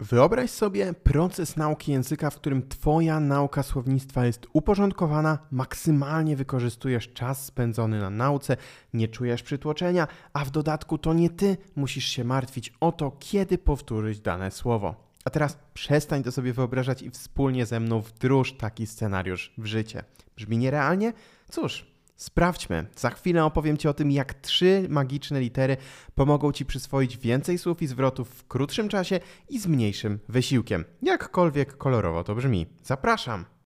Wyobraź 0.00 0.50
sobie 0.50 0.94
proces 0.94 1.56
nauki 1.56 1.92
języka, 1.92 2.30
w 2.30 2.36
którym 2.36 2.68
Twoja 2.68 3.20
nauka 3.20 3.62
słownictwa 3.62 4.26
jest 4.26 4.46
uporządkowana, 4.52 5.38
maksymalnie 5.50 6.36
wykorzystujesz 6.36 7.12
czas 7.12 7.44
spędzony 7.44 8.00
na 8.00 8.10
nauce, 8.10 8.56
nie 8.94 9.08
czujesz 9.08 9.42
przytłoczenia, 9.42 10.08
a 10.32 10.44
w 10.44 10.50
dodatku 10.50 10.98
to 10.98 11.14
nie 11.14 11.30
Ty 11.30 11.56
musisz 11.76 12.04
się 12.04 12.24
martwić 12.24 12.72
o 12.80 12.92
to, 12.92 13.16
kiedy 13.18 13.58
powtórzyć 13.58 14.20
dane 14.20 14.50
słowo. 14.50 14.94
A 15.24 15.30
teraz 15.30 15.58
przestań 15.74 16.22
to 16.22 16.32
sobie 16.32 16.52
wyobrażać 16.52 17.02
i 17.02 17.10
wspólnie 17.10 17.66
ze 17.66 17.80
mną 17.80 18.00
wdróż 18.00 18.56
taki 18.56 18.86
scenariusz 18.86 19.52
w 19.58 19.66
życie. 19.66 20.04
Brzmi 20.36 20.58
nierealnie? 20.58 21.12
Cóż, 21.50 21.86
Sprawdźmy. 22.20 22.86
Za 22.96 23.10
chwilę 23.10 23.44
opowiem 23.44 23.76
Ci 23.76 23.88
o 23.88 23.94
tym, 23.94 24.10
jak 24.10 24.34
trzy 24.34 24.86
magiczne 24.88 25.40
litery 25.40 25.76
pomogą 26.14 26.52
Ci 26.52 26.66
przyswoić 26.66 27.18
więcej 27.18 27.58
słów 27.58 27.82
i 27.82 27.86
zwrotów 27.86 28.28
w 28.28 28.46
krótszym 28.46 28.88
czasie 28.88 29.20
i 29.48 29.58
z 29.58 29.66
mniejszym 29.66 30.18
wysiłkiem. 30.28 30.84
Jakkolwiek 31.02 31.76
kolorowo 31.76 32.24
to 32.24 32.34
brzmi. 32.34 32.66
Zapraszam! 32.82 33.59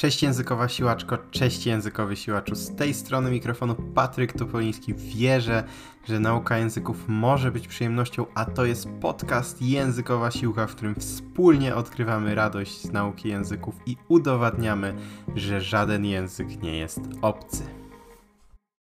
Cześć 0.00 0.22
językowa 0.22 0.68
siłaczko, 0.68 1.18
cześć 1.30 1.66
językowy 1.66 2.16
siłaczu. 2.16 2.54
Z 2.54 2.76
tej 2.76 2.94
strony 2.94 3.30
mikrofonu 3.30 3.74
Patryk 3.94 4.32
Topoliński. 4.32 4.94
Wierzę, 4.94 5.64
że 6.08 6.20
nauka 6.20 6.58
języków 6.58 7.04
może 7.08 7.52
być 7.52 7.68
przyjemnością, 7.68 8.26
a 8.34 8.44
to 8.44 8.64
jest 8.64 8.88
podcast 9.00 9.62
Językowa 9.62 10.30
Siłka, 10.30 10.66
w 10.66 10.74
którym 10.74 10.94
wspólnie 10.94 11.74
odkrywamy 11.74 12.34
radość 12.34 12.82
z 12.82 12.92
nauki 12.92 13.28
języków 13.28 13.74
i 13.86 13.96
udowadniamy, 14.08 14.94
że 15.36 15.60
żaden 15.60 16.04
język 16.04 16.62
nie 16.62 16.78
jest 16.78 17.00
obcy. 17.22 17.79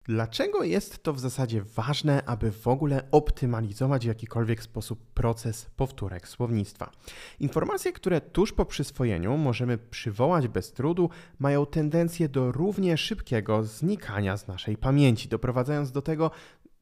Dlaczego 0.06 0.64
jest 0.64 1.04
to 1.04 1.14
w 1.14 1.20
zasadzie 1.20 1.62
ważne, 1.62 2.26
aby 2.26 2.52
w 2.52 2.68
ogóle 2.68 3.08
optymalizować 3.12 4.04
w 4.04 4.08
jakikolwiek 4.08 4.64
sposób 4.64 5.06
proces 5.14 5.66
powtórek 5.76 6.28
słownictwa? 6.28 6.92
Informacje, 7.40 7.94
które 7.94 8.22
tuż 8.22 8.54
po 8.54 8.66
przyswojeniu 8.66 9.38
możemy 9.38 9.78
przywołać 9.78 10.48
bez 10.48 10.74
trudu, 10.74 11.10
mają 11.40 11.66
tendencję 11.66 12.30
do 12.30 12.52
równie 12.52 12.98
szybkiego 12.98 13.64
znikania 13.64 14.38
z 14.38 14.48
naszej 14.48 14.78
pamięci, 14.78 15.30
doprowadzając 15.30 15.92
do 15.92 16.02
tego, 16.02 16.32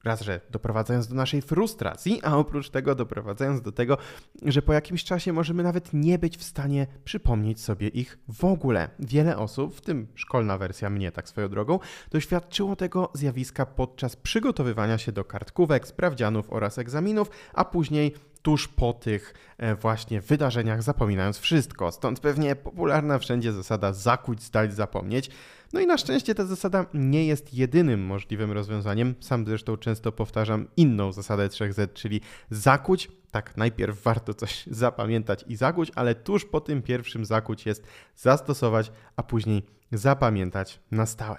raz, 0.03 0.21
że 0.21 0.41
doprowadzając 0.49 1.07
do 1.07 1.15
naszej 1.15 1.41
frustracji, 1.41 2.19
a 2.23 2.37
oprócz 2.37 2.69
tego 2.69 2.95
doprowadzając 2.95 3.61
do 3.61 3.71
tego, 3.71 3.97
że 4.45 4.61
po 4.61 4.73
jakimś 4.73 5.03
czasie 5.03 5.33
możemy 5.33 5.63
nawet 5.63 5.93
nie 5.93 6.19
być 6.19 6.37
w 6.37 6.43
stanie 6.43 6.87
przypomnieć 7.03 7.61
sobie 7.61 7.87
ich 7.87 8.17
w 8.27 8.45
ogóle. 8.45 8.89
Wiele 8.99 9.37
osób, 9.37 9.75
w 9.75 9.81
tym 9.81 10.07
szkolna 10.15 10.57
wersja 10.57 10.89
mnie 10.89 11.11
tak 11.11 11.29
swoją 11.29 11.49
drogą, 11.49 11.79
doświadczyło 12.11 12.75
tego 12.75 13.11
zjawiska 13.13 13.65
podczas 13.65 14.15
przygotowywania 14.15 14.97
się 14.97 15.11
do 15.11 15.23
kartkówek, 15.23 15.87
sprawdzianów 15.87 16.53
oraz 16.53 16.77
egzaminów, 16.77 17.29
a 17.53 17.65
później 17.65 18.13
tuż 18.41 18.67
po 18.67 18.93
tych 18.93 19.33
e, 19.57 19.75
właśnie 19.75 20.21
wydarzeniach 20.21 20.83
zapominając 20.83 21.39
wszystko. 21.39 21.91
Stąd 21.91 22.19
pewnie 22.19 22.55
popularna 22.55 23.19
wszędzie 23.19 23.53
zasada 23.53 23.93
zakuć, 23.93 24.43
zdać, 24.43 24.73
zapomnieć. 24.73 25.29
No 25.73 25.79
i 25.79 25.87
na 25.87 25.97
szczęście 25.97 26.35
ta 26.35 26.45
zasada 26.45 26.85
nie 26.93 27.25
jest 27.25 27.53
jedynym 27.53 28.05
możliwym 28.05 28.51
rozwiązaniem. 28.51 29.15
Sam 29.19 29.45
zresztą 29.45 29.77
często 29.77 30.11
powtarzam 30.11 30.67
inną 30.77 31.11
zasadę 31.11 31.47
3Z, 31.47 31.93
czyli 31.93 32.21
zakuć. 32.49 33.11
Tak, 33.31 33.57
najpierw 33.57 34.03
warto 34.03 34.33
coś 34.33 34.67
zapamiętać 34.67 35.45
i 35.47 35.55
zakuć, 35.55 35.91
ale 35.95 36.15
tuż 36.15 36.45
po 36.45 36.61
tym 36.61 36.81
pierwszym 36.81 37.25
zakuć 37.25 37.65
jest 37.65 37.83
zastosować, 38.15 38.91
a 39.15 39.23
później 39.23 39.63
zapamiętać 39.91 40.79
na 40.91 41.05
stałe. 41.05 41.37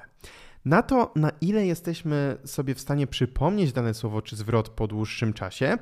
Na 0.64 0.82
to, 0.82 1.12
na 1.16 1.30
ile 1.40 1.66
jesteśmy 1.66 2.36
sobie 2.44 2.74
w 2.74 2.80
stanie 2.80 3.06
przypomnieć 3.06 3.72
dane 3.72 3.94
słowo 3.94 4.22
czy 4.22 4.36
zwrot 4.36 4.68
po 4.68 4.86
dłuższym 4.86 5.32
czasie, 5.32 5.78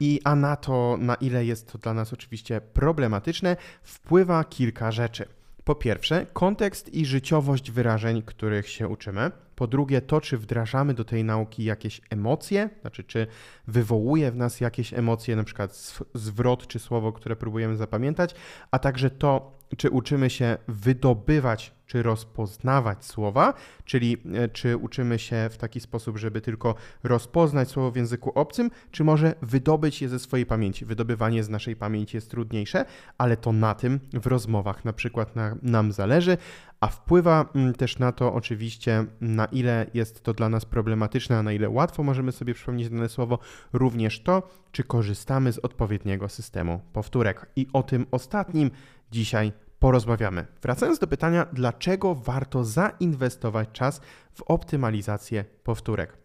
i 0.00 0.20
a 0.24 0.34
na 0.34 0.56
to, 0.56 0.96
na 1.00 1.14
ile 1.14 1.44
jest 1.44 1.72
to 1.72 1.78
dla 1.78 1.94
nas 1.94 2.12
oczywiście 2.12 2.60
problematyczne, 2.60 3.56
wpływa 3.82 4.44
kilka 4.44 4.92
rzeczy. 4.92 5.28
Po 5.64 5.74
pierwsze, 5.74 6.26
kontekst 6.32 6.94
i 6.94 7.06
życiowość 7.06 7.70
wyrażeń, 7.70 8.22
których 8.22 8.68
się 8.68 8.88
uczymy. 8.88 9.30
Po 9.54 9.66
drugie, 9.66 10.00
to, 10.00 10.20
czy 10.20 10.38
wdrażamy 10.38 10.94
do 10.94 11.04
tej 11.04 11.24
nauki 11.24 11.64
jakieś 11.64 12.00
emocje, 12.10 12.70
znaczy, 12.80 13.04
czy 13.04 13.26
wywołuje 13.66 14.30
w 14.30 14.36
nas 14.36 14.60
jakieś 14.60 14.94
emocje, 14.94 15.36
na 15.36 15.44
przykład 15.44 15.96
zwrot 16.14 16.66
czy 16.66 16.78
słowo, 16.78 17.12
które 17.12 17.36
próbujemy 17.36 17.76
zapamiętać, 17.76 18.34
a 18.70 18.78
także 18.78 19.10
to, 19.10 19.58
czy 19.76 19.90
uczymy 19.90 20.30
się 20.30 20.58
wydobywać 20.68 21.72
czy 21.92 22.02
rozpoznawać 22.02 23.04
słowa, 23.04 23.54
czyli 23.84 24.16
e, 24.34 24.48
czy 24.48 24.76
uczymy 24.76 25.18
się 25.18 25.48
w 25.50 25.56
taki 25.56 25.80
sposób, 25.80 26.18
żeby 26.18 26.40
tylko 26.40 26.74
rozpoznać 27.02 27.68
słowo 27.68 27.90
w 27.90 27.96
języku 27.96 28.32
obcym, 28.34 28.70
czy 28.90 29.04
może 29.04 29.34
wydobyć 29.42 30.02
je 30.02 30.08
ze 30.08 30.18
swojej 30.18 30.46
pamięci. 30.46 30.84
Wydobywanie 30.84 31.44
z 31.44 31.48
naszej 31.48 31.76
pamięci 31.76 32.16
jest 32.16 32.30
trudniejsze, 32.30 32.84
ale 33.18 33.36
to 33.36 33.52
na 33.52 33.74
tym 33.74 34.00
w 34.12 34.26
rozmowach 34.26 34.84
na 34.84 34.92
przykład 34.92 35.36
na, 35.36 35.56
nam 35.62 35.92
zależy, 35.92 36.36
a 36.80 36.86
wpływa 36.86 37.50
mm, 37.54 37.74
też 37.74 37.98
na 37.98 38.12
to 38.12 38.34
oczywiście, 38.34 39.04
na 39.20 39.44
ile 39.44 39.86
jest 39.94 40.22
to 40.22 40.34
dla 40.34 40.48
nas 40.48 40.64
problematyczne, 40.64 41.38
a 41.38 41.42
na 41.42 41.52
ile 41.52 41.70
łatwo 41.70 42.02
możemy 42.02 42.32
sobie 42.32 42.54
przypomnieć 42.54 42.90
dane 42.90 43.08
słowo, 43.08 43.38
również 43.72 44.22
to, 44.22 44.48
czy 44.72 44.84
korzystamy 44.84 45.52
z 45.52 45.58
odpowiedniego 45.58 46.28
systemu 46.28 46.80
powtórek. 46.92 47.46
I 47.56 47.66
o 47.72 47.82
tym 47.82 48.06
ostatnim 48.10 48.70
dzisiaj 49.10 49.52
porozmawiamy. 49.82 50.46
Wracając 50.62 50.98
do 50.98 51.06
pytania, 51.06 51.46
dlaczego 51.52 52.14
warto 52.14 52.64
zainwestować 52.64 53.68
czas 53.72 54.00
w 54.32 54.42
optymalizację 54.42 55.44
powtórek? 55.64 56.18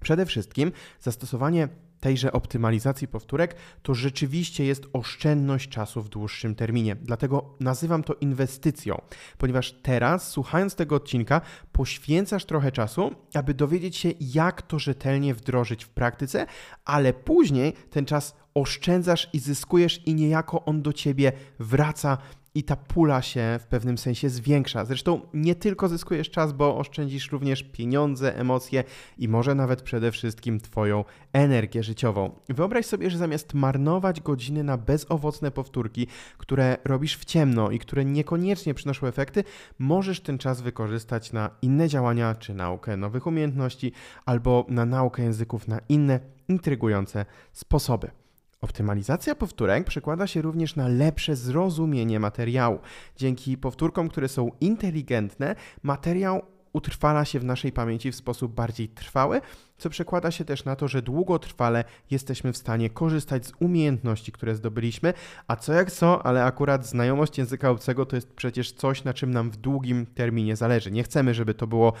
Przede 0.00 0.26
wszystkim 0.26 0.72
zastosowanie 1.00 1.68
tejże 2.00 2.32
optymalizacji 2.32 3.08
powtórek 3.08 3.56
to 3.82 3.94
rzeczywiście 3.94 4.64
jest 4.64 4.86
oszczędność 4.92 5.68
czasu 5.68 6.02
w 6.02 6.08
dłuższym 6.08 6.54
terminie. 6.54 6.96
Dlatego 6.96 7.54
nazywam 7.60 8.02
to 8.02 8.14
inwestycją, 8.14 9.00
ponieważ 9.38 9.72
teraz, 9.72 10.28
słuchając 10.28 10.74
tego 10.74 10.96
odcinka, 10.96 11.40
poświęcasz 11.72 12.44
trochę 12.44 12.72
czasu, 12.72 13.10
aby 13.34 13.54
dowiedzieć 13.54 13.96
się, 13.96 14.10
jak 14.20 14.62
to 14.62 14.78
rzetelnie 14.78 15.34
wdrożyć 15.34 15.84
w 15.84 15.88
praktyce, 15.88 16.46
ale 16.84 17.12
później 17.12 17.72
ten 17.90 18.04
czas 18.04 18.36
oszczędzasz 18.54 19.30
i 19.32 19.38
zyskujesz, 19.38 20.06
i 20.06 20.14
niejako 20.14 20.64
on 20.64 20.82
do 20.82 20.92
ciebie 20.92 21.32
wraca 21.58 22.18
i 22.54 22.62
ta 22.62 22.76
pula 22.76 23.22
się 23.22 23.58
w 23.60 23.66
pewnym 23.66 23.98
sensie 23.98 24.28
zwiększa. 24.30 24.84
Zresztą 24.84 25.20
nie 25.34 25.54
tylko 25.54 25.88
zyskujesz 25.88 26.30
czas, 26.30 26.52
bo 26.52 26.78
oszczędzisz 26.78 27.32
również 27.32 27.62
pieniądze, 27.62 28.36
emocje 28.36 28.84
i 29.18 29.28
może 29.28 29.54
nawet 29.54 29.82
przede 29.82 30.12
wszystkim 30.12 30.60
Twoją 30.60 31.04
energię 31.32 31.82
życiową. 31.82 32.30
Wyobraź 32.48 32.86
sobie, 32.86 33.10
że 33.10 33.18
zamiast 33.18 33.54
marnować 33.54 34.20
godziny 34.20 34.64
na 34.64 34.78
bezowocne 34.78 35.50
powtórki, 35.50 36.06
które 36.38 36.76
robisz 36.84 37.16
w 37.16 37.24
ciemno 37.24 37.70
i 37.70 37.78
które 37.78 38.04
niekoniecznie 38.04 38.74
przynoszą 38.74 39.06
efekty, 39.06 39.44
możesz 39.78 40.20
ten 40.20 40.38
czas 40.38 40.60
wykorzystać 40.60 41.32
na 41.32 41.50
inne 41.62 41.88
działania 41.88 42.34
czy 42.34 42.54
naukę 42.54 42.96
nowych 42.96 43.26
umiejętności 43.26 43.92
albo 44.26 44.66
na 44.68 44.86
naukę 44.86 45.22
języków 45.22 45.68
na 45.68 45.80
inne 45.88 46.20
intrygujące 46.48 47.26
sposoby. 47.52 48.23
Optymalizacja 48.64 49.34
powtórek 49.34 49.84
przekłada 49.84 50.26
się 50.26 50.42
również 50.42 50.76
na 50.76 50.88
lepsze 50.88 51.36
zrozumienie 51.36 52.20
materiału. 52.20 52.78
Dzięki 53.16 53.58
powtórkom, 53.58 54.08
które 54.08 54.28
są 54.28 54.50
inteligentne, 54.60 55.54
materiał 55.82 56.42
utrwala 56.72 57.24
się 57.24 57.40
w 57.40 57.44
naszej 57.44 57.72
pamięci 57.72 58.12
w 58.12 58.16
sposób 58.16 58.54
bardziej 58.54 58.88
trwały, 58.88 59.40
co 59.78 59.90
przekłada 59.90 60.30
się 60.30 60.44
też 60.44 60.64
na 60.64 60.76
to, 60.76 60.88
że 60.88 61.02
długotrwale 61.02 61.84
jesteśmy 62.10 62.52
w 62.52 62.56
stanie 62.56 62.90
korzystać 62.90 63.46
z 63.46 63.52
umiejętności, 63.60 64.32
które 64.32 64.54
zdobyliśmy, 64.54 65.14
a 65.48 65.56
co 65.56 65.72
jak 65.72 65.92
co, 65.92 66.26
ale 66.26 66.44
akurat 66.44 66.86
znajomość 66.86 67.38
języka 67.38 67.70
obcego 67.70 68.06
to 68.06 68.16
jest 68.16 68.32
przecież 68.32 68.72
coś, 68.72 69.04
na 69.04 69.14
czym 69.14 69.30
nam 69.30 69.50
w 69.50 69.56
długim 69.56 70.06
terminie 70.06 70.56
zależy. 70.56 70.90
Nie 70.90 71.02
chcemy, 71.02 71.34
żeby 71.34 71.54
to 71.54 71.66
było 71.66 71.92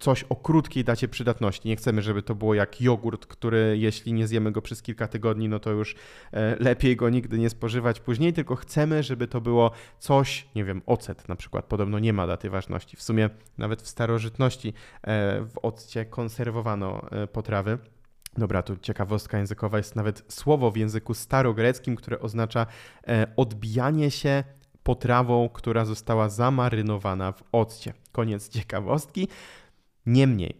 coś 0.00 0.22
o 0.22 0.36
krótkiej 0.36 0.84
dacie 0.84 1.08
przydatności. 1.08 1.68
Nie 1.68 1.76
chcemy, 1.76 2.02
żeby 2.02 2.22
to 2.22 2.34
było 2.34 2.54
jak 2.54 2.80
jogurt, 2.80 3.26
który 3.26 3.76
jeśli 3.78 4.12
nie 4.12 4.26
zjemy 4.26 4.52
go 4.52 4.62
przez 4.62 4.82
kilka 4.82 5.08
tygodni, 5.08 5.48
no 5.48 5.60
to 5.60 5.70
już 5.70 5.94
e, 6.32 6.56
lepiej 6.60 6.96
go 6.96 7.10
nigdy 7.10 7.38
nie 7.38 7.50
spożywać 7.50 8.00
później, 8.00 8.32
tylko 8.32 8.56
chcemy, 8.56 9.02
żeby 9.02 9.26
to 9.26 9.40
było 9.40 9.70
coś, 9.98 10.46
nie 10.54 10.64
wiem, 10.64 10.82
ocet 10.86 11.28
na 11.28 11.36
przykład, 11.36 11.64
podobno 11.64 11.98
nie 11.98 12.12
ma 12.12 12.26
daty 12.26 12.50
ważności. 12.50 12.96
W 12.96 13.02
sumie 13.02 13.30
nawet 13.58 13.82
w 13.82 13.88
starożytności 13.88 14.68
e, 14.68 14.72
w 15.44 15.58
occie 15.62 16.04
konserwowano 16.04 16.81
E, 16.86 17.26
potrawy. 17.26 17.78
Dobra, 18.38 18.62
tu 18.62 18.76
ciekawostka 18.76 19.38
językowa 19.38 19.78
jest 19.78 19.96
nawet 19.96 20.24
słowo 20.28 20.70
w 20.70 20.76
języku 20.76 21.14
starogreckim, 21.14 21.96
które 21.96 22.20
oznacza 22.20 22.66
e, 23.08 23.26
odbijanie 23.36 24.10
się 24.10 24.44
potrawą, 24.82 25.48
która 25.48 25.84
została 25.84 26.28
zamarynowana 26.28 27.32
w 27.32 27.42
occie. 27.52 27.94
Koniec 28.12 28.48
ciekawostki. 28.48 29.28
Niemniej, 30.06 30.56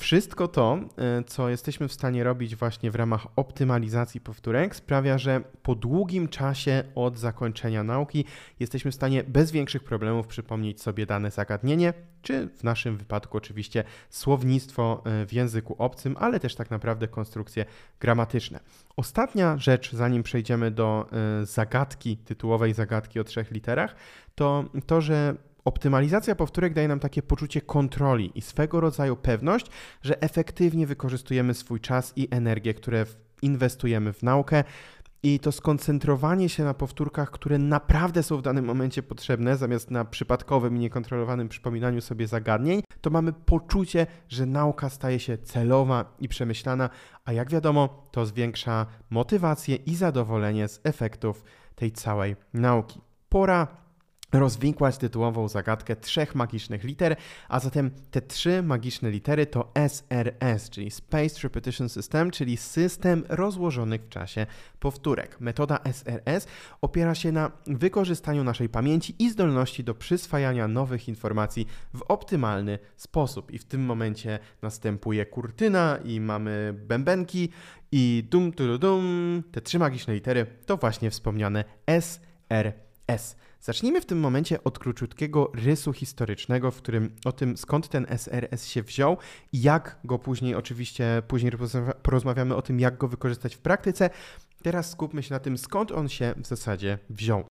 Wszystko 0.00 0.48
to, 0.48 0.78
e, 0.98 1.24
co 1.24 1.48
jesteśmy 1.48 1.88
w 1.88 1.92
stanie 1.92 2.24
robić 2.24 2.56
właśnie 2.56 2.90
w 2.90 2.94
ramach 2.94 3.26
optymalizacji 3.36 4.20
powtórek, 4.20 4.76
sprawia, 4.76 5.18
że 5.18 5.40
po 5.62 5.74
długim 5.74 6.28
czasie 6.28 6.84
od 6.94 7.18
zakończenia 7.18 7.84
nauki 7.84 8.24
jesteśmy 8.60 8.90
w 8.90 8.94
stanie 8.94 9.24
bez 9.24 9.50
większych 9.50 9.84
problemów 9.84 10.26
przypomnieć 10.26 10.82
sobie 10.82 11.06
dane 11.06 11.30
zagadnienie, 11.30 11.92
czy 12.22 12.48
w 12.48 12.64
naszym 12.64 12.96
wypadku 12.96 13.36
oczywiście 13.36 13.84
słownictwo 14.10 15.02
e, 15.04 15.26
w 15.26 15.32
języku 15.32 15.74
obcym, 15.78 16.16
ale 16.20 16.40
też 16.40 16.54
tak 16.54 16.70
naprawdę 16.70 17.08
konstrukcje 17.08 17.64
gramatyczne. 18.00 18.60
Ostatnia 18.96 19.58
rzecz, 19.58 19.92
zanim 19.92 20.22
przejdziemy 20.22 20.70
do 20.70 21.08
e, 21.42 21.46
zagadki, 21.46 22.16
tytułowej 22.16 22.74
zagadki 22.74 23.20
o 23.20 23.24
trzech 23.24 23.50
literach, 23.50 23.94
to 24.34 24.64
to, 24.86 25.00
że 25.00 25.34
Optymalizacja 25.70 26.34
powtórek 26.34 26.74
daje 26.74 26.88
nam 26.88 27.00
takie 27.00 27.22
poczucie 27.22 27.60
kontroli 27.60 28.32
i 28.34 28.42
swego 28.42 28.80
rodzaju 28.80 29.16
pewność, 29.16 29.66
że 30.02 30.22
efektywnie 30.22 30.86
wykorzystujemy 30.86 31.54
swój 31.54 31.80
czas 31.80 32.12
i 32.16 32.28
energię, 32.30 32.74
które 32.74 33.06
inwestujemy 33.42 34.12
w 34.12 34.22
naukę. 34.22 34.64
I 35.22 35.38
to 35.38 35.52
skoncentrowanie 35.52 36.48
się 36.48 36.64
na 36.64 36.74
powtórkach, 36.74 37.30
które 37.30 37.58
naprawdę 37.58 38.22
są 38.22 38.36
w 38.36 38.42
danym 38.42 38.64
momencie 38.64 39.02
potrzebne, 39.02 39.56
zamiast 39.56 39.90
na 39.90 40.04
przypadkowym 40.04 40.76
i 40.76 40.80
niekontrolowanym 40.80 41.48
przypominaniu 41.48 42.00
sobie 42.00 42.26
zagadnień, 42.26 42.82
to 43.00 43.10
mamy 43.10 43.32
poczucie, 43.32 44.06
że 44.28 44.46
nauka 44.46 44.88
staje 44.88 45.18
się 45.18 45.38
celowa 45.38 46.16
i 46.18 46.28
przemyślana, 46.28 46.90
a 47.24 47.32
jak 47.32 47.50
wiadomo, 47.50 48.08
to 48.10 48.26
zwiększa 48.26 48.86
motywację 49.10 49.76
i 49.76 49.94
zadowolenie 49.94 50.68
z 50.68 50.80
efektów 50.84 51.44
tej 51.74 51.92
całej 51.92 52.36
nauki. 52.54 53.00
Pora 53.28 53.79
rozwikłać 54.32 54.98
tytułową 54.98 55.48
zagadkę 55.48 55.96
trzech 55.96 56.34
magicznych 56.34 56.84
liter, 56.84 57.16
a 57.48 57.60
zatem 57.60 57.90
te 58.10 58.22
trzy 58.22 58.62
magiczne 58.62 59.10
litery 59.10 59.46
to 59.46 59.72
SRS, 59.74 60.70
czyli 60.70 60.90
Spaced 60.90 61.38
Repetition 61.38 61.88
System, 61.88 62.30
czyli 62.30 62.56
system 62.56 63.24
rozłożonych 63.28 64.02
w 64.02 64.08
czasie 64.08 64.46
powtórek. 64.80 65.40
Metoda 65.40 65.78
SRS 65.84 66.46
opiera 66.80 67.14
się 67.14 67.32
na 67.32 67.50
wykorzystaniu 67.66 68.44
naszej 68.44 68.68
pamięci 68.68 69.14
i 69.18 69.30
zdolności 69.30 69.84
do 69.84 69.94
przyswajania 69.94 70.68
nowych 70.68 71.08
informacji 71.08 71.66
w 71.94 72.02
optymalny 72.02 72.78
sposób. 72.96 73.50
I 73.50 73.58
w 73.58 73.64
tym 73.64 73.84
momencie 73.84 74.38
następuje 74.62 75.26
kurtyna 75.26 75.98
i 76.04 76.20
mamy 76.20 76.74
bębenki 76.86 77.48
i 77.92 78.24
dum, 78.30 78.52
tu, 78.52 78.78
dum. 78.78 79.42
Te 79.52 79.60
trzy 79.60 79.78
magiczne 79.78 80.14
litery 80.14 80.46
to 80.66 80.76
właśnie 80.76 81.10
wspomniane 81.10 81.64
SRS. 81.86 83.36
Zacznijmy 83.60 84.00
w 84.00 84.06
tym 84.06 84.20
momencie 84.20 84.64
od 84.64 84.78
króciutkiego 84.78 85.52
rysu 85.54 85.92
historycznego, 85.92 86.70
w 86.70 86.76
którym 86.76 87.10
o 87.24 87.32
tym 87.32 87.56
skąd 87.56 87.88
ten 87.88 88.06
SRS 88.08 88.66
się 88.66 88.82
wziął 88.82 89.16
i 89.52 89.62
jak 89.62 89.98
go 90.04 90.18
później, 90.18 90.54
oczywiście 90.54 91.22
później 91.28 91.52
porozmawiamy 92.02 92.56
o 92.56 92.62
tym, 92.62 92.80
jak 92.80 92.98
go 92.98 93.08
wykorzystać 93.08 93.56
w 93.56 93.58
praktyce. 93.58 94.10
Teraz 94.62 94.90
skupmy 94.90 95.22
się 95.22 95.34
na 95.34 95.40
tym, 95.40 95.58
skąd 95.58 95.92
on 95.92 96.08
się 96.08 96.34
w 96.36 96.46
zasadzie 96.46 96.98
wziął. 97.10 97.44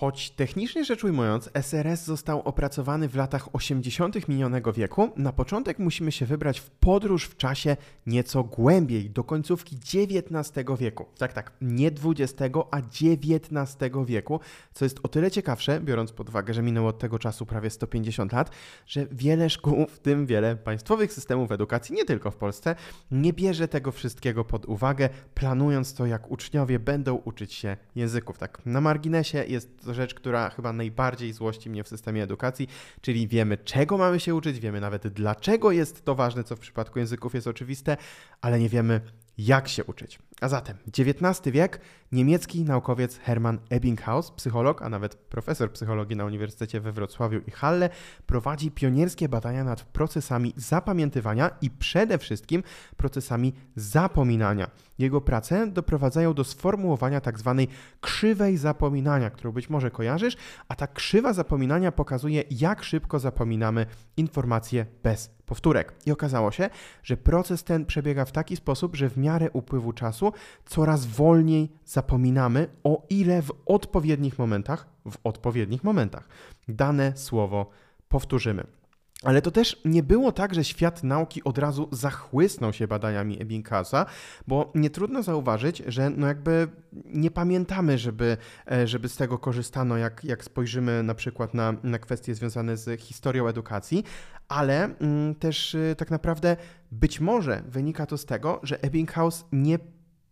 Choć 0.00 0.30
technicznie 0.30 0.84
rzecz 0.84 1.04
ujmując, 1.04 1.50
SRS 1.54 2.04
został 2.04 2.42
opracowany 2.42 3.08
w 3.08 3.14
latach 3.14 3.54
80. 3.54 4.28
minionego 4.28 4.72
wieku, 4.72 5.10
na 5.16 5.32
początek 5.32 5.78
musimy 5.78 6.12
się 6.12 6.26
wybrać 6.26 6.60
w 6.60 6.70
podróż 6.70 7.24
w 7.24 7.36
czasie 7.36 7.76
nieco 8.06 8.44
głębiej, 8.44 9.10
do 9.10 9.24
końcówki 9.24 9.76
XIX 9.76 10.66
wieku. 10.78 11.06
Tak, 11.18 11.32
tak, 11.32 11.52
nie 11.60 11.90
XX, 12.04 12.56
a 12.70 12.78
XIX 12.78 13.92
wieku, 14.06 14.40
co 14.74 14.84
jest 14.84 15.00
o 15.02 15.08
tyle 15.08 15.30
ciekawsze, 15.30 15.80
biorąc 15.80 16.12
pod 16.12 16.28
uwagę, 16.28 16.54
że 16.54 16.62
minęło 16.62 16.88
od 16.88 16.98
tego 16.98 17.18
czasu 17.18 17.46
prawie 17.46 17.70
150 17.70 18.32
lat, 18.32 18.50
że 18.86 19.06
wiele 19.12 19.50
szkół, 19.50 19.86
w 19.86 19.98
tym 19.98 20.26
wiele 20.26 20.56
państwowych 20.56 21.12
systemów 21.12 21.52
edukacji, 21.52 21.94
nie 21.94 22.04
tylko 22.04 22.30
w 22.30 22.36
Polsce, 22.36 22.74
nie 23.10 23.32
bierze 23.32 23.68
tego 23.68 23.92
wszystkiego 23.92 24.44
pod 24.44 24.66
uwagę, 24.66 25.08
planując 25.34 25.94
to, 25.94 26.06
jak 26.06 26.30
uczniowie 26.30 26.78
będą 26.78 27.14
uczyć 27.14 27.52
się 27.52 27.76
języków. 27.96 28.38
Tak, 28.38 28.66
na 28.66 28.80
marginesie 28.80 29.44
jest 29.44 29.87
rzecz, 29.94 30.14
która 30.14 30.50
chyba 30.50 30.72
najbardziej 30.72 31.32
złości 31.32 31.70
mnie 31.70 31.84
w 31.84 31.88
systemie 31.88 32.22
edukacji, 32.22 32.68
czyli 33.00 33.28
wiemy, 33.28 33.58
czego 33.58 33.98
mamy 33.98 34.20
się 34.20 34.34
uczyć, 34.34 34.60
wiemy 34.60 34.80
nawet 34.80 35.08
dlaczego 35.08 35.72
jest 35.72 36.04
to 36.04 36.14
ważne, 36.14 36.44
co 36.44 36.56
w 36.56 36.60
przypadku 36.60 36.98
języków 36.98 37.34
jest 37.34 37.46
oczywiste, 37.46 37.96
ale 38.40 38.58
nie 38.58 38.68
wiemy, 38.68 39.00
jak 39.38 39.68
się 39.68 39.84
uczyć. 39.84 40.18
A 40.40 40.48
zatem 40.48 40.76
XIX 40.98 41.54
wiek, 41.54 41.80
niemiecki 42.12 42.64
naukowiec 42.64 43.18
Hermann 43.18 43.58
Ebbinghaus, 43.70 44.30
psycholog, 44.30 44.82
a 44.82 44.88
nawet 44.88 45.14
profesor 45.14 45.72
psychologii 45.72 46.16
na 46.16 46.24
Uniwersytecie 46.24 46.80
we 46.80 46.92
Wrocławiu 46.92 47.40
i 47.46 47.50
Halle, 47.50 47.90
prowadzi 48.26 48.70
pionierskie 48.70 49.28
badania 49.28 49.64
nad 49.64 49.82
procesami 49.82 50.52
zapamiętywania 50.56 51.50
i 51.60 51.70
przede 51.70 52.18
wszystkim 52.18 52.62
procesami 52.96 53.52
zapominania. 53.76 54.70
Jego 54.98 55.20
prace 55.20 55.66
doprowadzają 55.66 56.34
do 56.34 56.44
sformułowania 56.44 57.20
tzw. 57.20 57.54
Tak 57.58 57.76
krzywej 58.00 58.56
zapominania, 58.56 59.30
którą 59.30 59.52
być 59.52 59.70
może 59.70 59.90
kojarzysz, 59.90 60.36
a 60.68 60.74
ta 60.74 60.86
krzywa 60.86 61.32
zapominania 61.32 61.92
pokazuje, 61.92 62.44
jak 62.50 62.84
szybko 62.84 63.18
zapominamy 63.18 63.86
informacje 64.16 64.86
bez 65.02 65.30
powtórek. 65.46 65.94
I 66.06 66.12
okazało 66.12 66.50
się, 66.50 66.70
że 67.02 67.16
proces 67.16 67.64
ten 67.64 67.86
przebiega 67.86 68.24
w 68.24 68.32
taki 68.32 68.56
sposób, 68.56 68.96
że 68.96 69.10
w 69.10 69.16
miarę 69.16 69.50
upływu 69.50 69.92
czasu 69.92 70.32
coraz 70.64 71.06
wolniej 71.06 71.72
zapominamy, 71.84 72.68
o 72.84 73.06
ile 73.10 73.42
w 73.42 73.52
odpowiednich 73.66 74.38
momentach, 74.38 74.86
w 75.10 75.16
odpowiednich 75.24 75.84
momentach 75.84 76.28
dane 76.68 77.16
słowo 77.16 77.70
powtórzymy. 78.08 78.77
Ale 79.22 79.42
to 79.42 79.50
też 79.50 79.80
nie 79.84 80.02
było 80.02 80.32
tak, 80.32 80.54
że 80.54 80.64
świat 80.64 81.04
nauki 81.04 81.44
od 81.44 81.58
razu 81.58 81.88
zachłysnął 81.92 82.72
się 82.72 82.88
badaniami 82.88 83.42
Ebbinghausa, 83.42 84.06
bo 84.46 84.72
nie 84.74 84.90
trudno 84.90 85.22
zauważyć, 85.22 85.82
że 85.86 86.10
no 86.10 86.26
jakby 86.26 86.68
nie 87.04 87.30
pamiętamy, 87.30 87.98
żeby, 87.98 88.36
e, 88.70 88.86
żeby 88.86 89.08
z 89.08 89.16
tego 89.16 89.38
korzystano, 89.38 89.96
jak, 89.96 90.24
jak 90.24 90.44
spojrzymy 90.44 91.02
na 91.02 91.14
przykład 91.14 91.54
na, 91.54 91.74
na 91.82 91.98
kwestie 91.98 92.34
związane 92.34 92.76
z 92.76 93.00
historią 93.00 93.48
edukacji, 93.48 94.04
ale 94.48 94.84
mm, 94.84 95.34
też 95.34 95.74
y, 95.74 95.94
tak 95.98 96.10
naprawdę 96.10 96.56
być 96.92 97.20
może 97.20 97.62
wynika 97.68 98.06
to 98.06 98.18
z 98.18 98.24
tego, 98.24 98.60
że 98.62 98.82
Ebbinghaus 98.82 99.44
nie, 99.52 99.78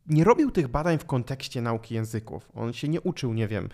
nie 0.07 0.25
robił 0.25 0.51
tych 0.51 0.69
badań 0.69 0.99
w 0.99 1.05
kontekście 1.05 1.63
nauki 1.63 1.95
języków. 1.95 2.49
On 2.55 2.73
się 2.73 2.89
nie 2.89 3.01
uczył, 3.01 3.35
nie 3.35 3.49
wiem, 3.49 3.69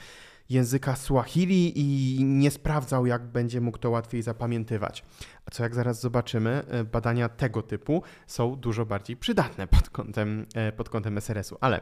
języka 0.50 0.96
Swahili 0.96 1.72
i 1.80 2.24
nie 2.24 2.50
sprawdzał, 2.50 3.06
jak 3.06 3.26
będzie 3.26 3.60
mógł 3.60 3.78
to 3.78 3.90
łatwiej 3.90 4.22
zapamiętywać. 4.22 5.04
A 5.46 5.50
co 5.50 5.62
jak 5.62 5.74
zaraz 5.74 6.00
zobaczymy, 6.00 6.62
e, 6.68 6.84
badania 6.84 7.28
tego 7.28 7.62
typu 7.62 8.02
są 8.26 8.56
dużo 8.56 8.86
bardziej 8.86 9.16
przydatne 9.16 9.66
pod 9.66 9.90
kątem, 9.90 10.46
e, 10.54 10.72
pod 10.72 10.88
kątem 10.88 11.18
SRS-u. 11.18 11.56
Ale 11.60 11.80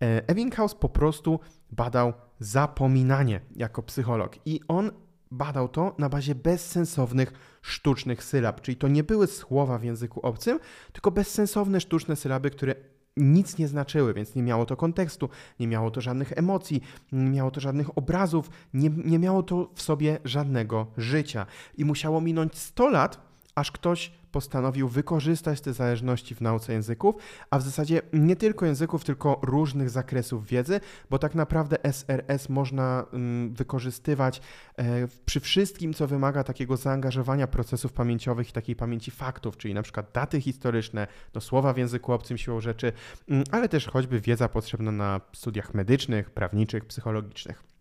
Ebbinghaus 0.00 0.74
po 0.74 0.88
prostu 0.88 1.40
badał 1.70 2.12
zapominanie 2.38 3.40
jako 3.56 3.82
psycholog 3.82 4.46
i 4.46 4.60
on 4.68 4.90
badał 5.32 5.68
to 5.68 5.94
na 5.98 6.08
bazie 6.08 6.34
bezsensownych, 6.34 7.32
sztucznych 7.62 8.24
sylab, 8.24 8.60
czyli 8.60 8.76
to 8.76 8.88
nie 8.88 9.04
były 9.04 9.26
słowa 9.26 9.78
w 9.78 9.84
języku 9.84 10.20
obcym, 10.20 10.58
tylko 10.92 11.10
bezsensowne, 11.10 11.80
sztuczne 11.80 12.16
sylaby, 12.16 12.50
które 12.50 12.74
nic 13.16 13.58
nie 13.58 13.68
znaczyły, 13.68 14.14
więc 14.14 14.34
nie 14.34 14.42
miało 14.42 14.66
to 14.66 14.76
kontekstu, 14.76 15.28
nie 15.60 15.66
miało 15.66 15.90
to 15.90 16.00
żadnych 16.00 16.32
emocji, 16.38 16.82
nie 17.12 17.30
miało 17.30 17.50
to 17.50 17.60
żadnych 17.60 17.98
obrazów, 17.98 18.50
nie, 18.74 18.90
nie 18.90 19.18
miało 19.18 19.42
to 19.42 19.70
w 19.74 19.82
sobie 19.82 20.18
żadnego 20.24 20.86
życia. 20.96 21.46
I 21.78 21.84
musiało 21.84 22.20
minąć 22.20 22.58
100 22.58 22.88
lat, 22.88 23.31
aż 23.54 23.72
ktoś 23.72 24.12
postanowił 24.32 24.88
wykorzystać 24.88 25.60
te 25.60 25.72
zależności 25.72 26.34
w 26.34 26.40
nauce 26.40 26.72
języków, 26.72 27.14
a 27.50 27.58
w 27.58 27.62
zasadzie 27.62 28.02
nie 28.12 28.36
tylko 28.36 28.66
języków, 28.66 29.04
tylko 29.04 29.40
różnych 29.42 29.90
zakresów 29.90 30.46
wiedzy, 30.46 30.80
bo 31.10 31.18
tak 31.18 31.34
naprawdę 31.34 31.84
SRS 31.84 32.48
można 32.48 33.04
mm, 33.12 33.54
wykorzystywać 33.54 34.40
e, 34.76 35.08
przy 35.24 35.40
wszystkim, 35.40 35.94
co 35.94 36.06
wymaga 36.06 36.44
takiego 36.44 36.76
zaangażowania 36.76 37.46
procesów 37.46 37.92
pamięciowych 37.92 38.48
i 38.48 38.52
takiej 38.52 38.76
pamięci 38.76 39.10
faktów, 39.10 39.56
czyli 39.56 39.74
na 39.74 39.82
przykład 39.82 40.12
daty 40.14 40.40
historyczne, 40.40 41.06
no 41.34 41.40
słowa 41.40 41.72
w 41.72 41.78
języku 41.78 42.12
obcym 42.12 42.38
siłą 42.38 42.60
rzeczy, 42.60 42.92
mm, 43.28 43.44
ale 43.50 43.68
też 43.68 43.86
choćby 43.86 44.20
wiedza 44.20 44.48
potrzebna 44.48 44.92
na 44.92 45.20
studiach 45.32 45.74
medycznych, 45.74 46.30
prawniczych, 46.30 46.84
psychologicznych. 46.84 47.71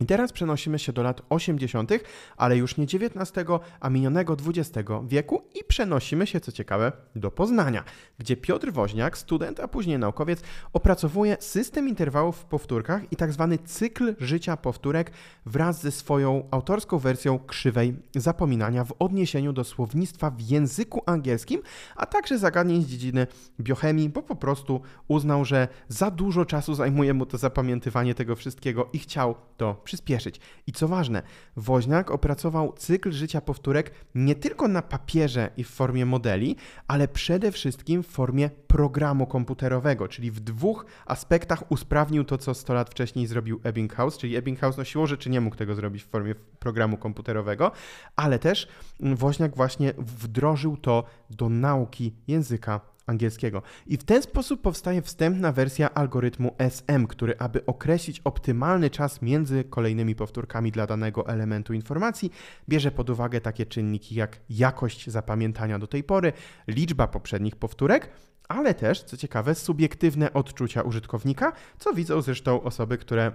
I 0.00 0.06
teraz 0.06 0.32
przenosimy 0.32 0.78
się 0.78 0.92
do 0.92 1.02
lat 1.02 1.22
80., 1.28 1.90
ale 2.36 2.56
już 2.56 2.76
nie 2.76 2.84
XIX, 2.84 3.48
a 3.80 3.90
minionego 3.90 4.36
XX 4.46 4.90
wieku 5.06 5.42
i 5.54 5.64
przenosimy 5.64 6.26
się, 6.26 6.40
co 6.40 6.52
ciekawe, 6.52 6.92
do 7.16 7.30
Poznania, 7.30 7.84
gdzie 8.18 8.36
Piotr 8.36 8.72
Woźniak, 8.72 9.18
student, 9.18 9.60
a 9.60 9.68
później 9.68 9.98
naukowiec, 9.98 10.42
opracowuje 10.72 11.36
system 11.40 11.88
interwałów 11.88 12.36
w 12.36 12.44
powtórkach 12.44 13.12
i 13.12 13.16
tak 13.16 13.32
zwany 13.32 13.58
cykl 13.58 14.14
życia 14.20 14.56
powtórek 14.56 15.10
wraz 15.46 15.82
ze 15.82 15.90
swoją 15.90 16.48
autorską 16.50 16.98
wersją 16.98 17.38
krzywej 17.38 17.94
zapominania 18.14 18.84
w 18.84 18.94
odniesieniu 18.98 19.52
do 19.52 19.64
słownictwa 19.64 20.30
w 20.30 20.40
języku 20.40 21.02
angielskim, 21.06 21.62
a 21.96 22.06
także 22.06 22.38
zagadnień 22.38 22.82
z 22.82 22.86
dziedziny 22.86 23.26
biochemii, 23.60 24.08
bo 24.08 24.22
po 24.22 24.36
prostu 24.36 24.80
uznał, 25.08 25.44
że 25.44 25.68
za 25.88 26.10
dużo 26.10 26.44
czasu 26.44 26.74
zajmuje 26.74 27.14
mu 27.14 27.26
to 27.26 27.38
zapamiętywanie 27.38 28.14
tego 28.14 28.36
wszystkiego 28.36 28.88
i 28.92 28.98
chciał 28.98 29.34
to 29.56 29.80
przyspieszyć. 29.86 30.40
I 30.66 30.72
co 30.72 30.88
ważne, 30.88 31.22
Woźniak 31.56 32.10
opracował 32.10 32.72
cykl 32.72 33.12
życia 33.12 33.40
powtórek 33.40 33.90
nie 34.14 34.34
tylko 34.34 34.68
na 34.68 34.82
papierze 34.82 35.50
i 35.56 35.64
w 35.64 35.68
formie 35.68 36.06
modeli, 36.06 36.56
ale 36.88 37.08
przede 37.08 37.52
wszystkim 37.52 38.02
w 38.02 38.06
formie 38.06 38.50
programu 38.66 39.26
komputerowego, 39.26 40.08
czyli 40.08 40.30
w 40.30 40.40
dwóch 40.40 40.86
aspektach 41.06 41.70
usprawnił 41.72 42.24
to, 42.24 42.38
co 42.38 42.54
100 42.54 42.74
lat 42.74 42.90
wcześniej 42.90 43.26
zrobił 43.26 43.60
Ebbinghaus, 43.62 44.18
czyli 44.18 44.36
Ebbinghaus 44.36 44.76
no 44.76 44.84
siłą 44.84 45.06
rzeczy 45.06 45.30
nie 45.30 45.40
mógł 45.40 45.56
tego 45.56 45.74
zrobić 45.74 46.02
w 46.02 46.06
formie 46.06 46.34
programu 46.58 46.96
komputerowego, 46.96 47.72
ale 48.16 48.38
też 48.38 48.68
Woźniak 49.00 49.56
właśnie 49.56 49.92
wdrożył 49.98 50.76
to 50.76 51.04
do 51.30 51.48
nauki 51.48 52.14
języka 52.28 52.95
angielskiego. 53.06 53.62
I 53.86 53.96
w 53.96 54.04
ten 54.04 54.22
sposób 54.22 54.62
powstaje 54.62 55.02
wstępna 55.02 55.52
wersja 55.52 55.94
algorytmu 55.94 56.54
SM, 56.58 57.06
który, 57.06 57.34
aby 57.38 57.66
określić 57.66 58.20
optymalny 58.24 58.90
czas 58.90 59.22
między 59.22 59.64
kolejnymi 59.64 60.14
powtórkami 60.14 60.72
dla 60.72 60.86
danego 60.86 61.28
elementu 61.28 61.72
informacji, 61.72 62.32
bierze 62.68 62.90
pod 62.90 63.10
uwagę 63.10 63.40
takie 63.40 63.66
czynniki 63.66 64.14
jak 64.14 64.40
jakość 64.50 65.10
zapamiętania 65.10 65.78
do 65.78 65.86
tej 65.86 66.04
pory, 66.04 66.32
liczba 66.68 67.06
poprzednich 67.06 67.56
powtórek, 67.56 68.10
ale 68.48 68.74
też, 68.74 69.02
co 69.02 69.16
ciekawe, 69.16 69.54
subiektywne 69.54 70.32
odczucia 70.32 70.82
użytkownika, 70.82 71.52
co 71.78 71.94
widzą 71.94 72.22
zresztą 72.22 72.62
osoby, 72.62 72.98
które 72.98 73.32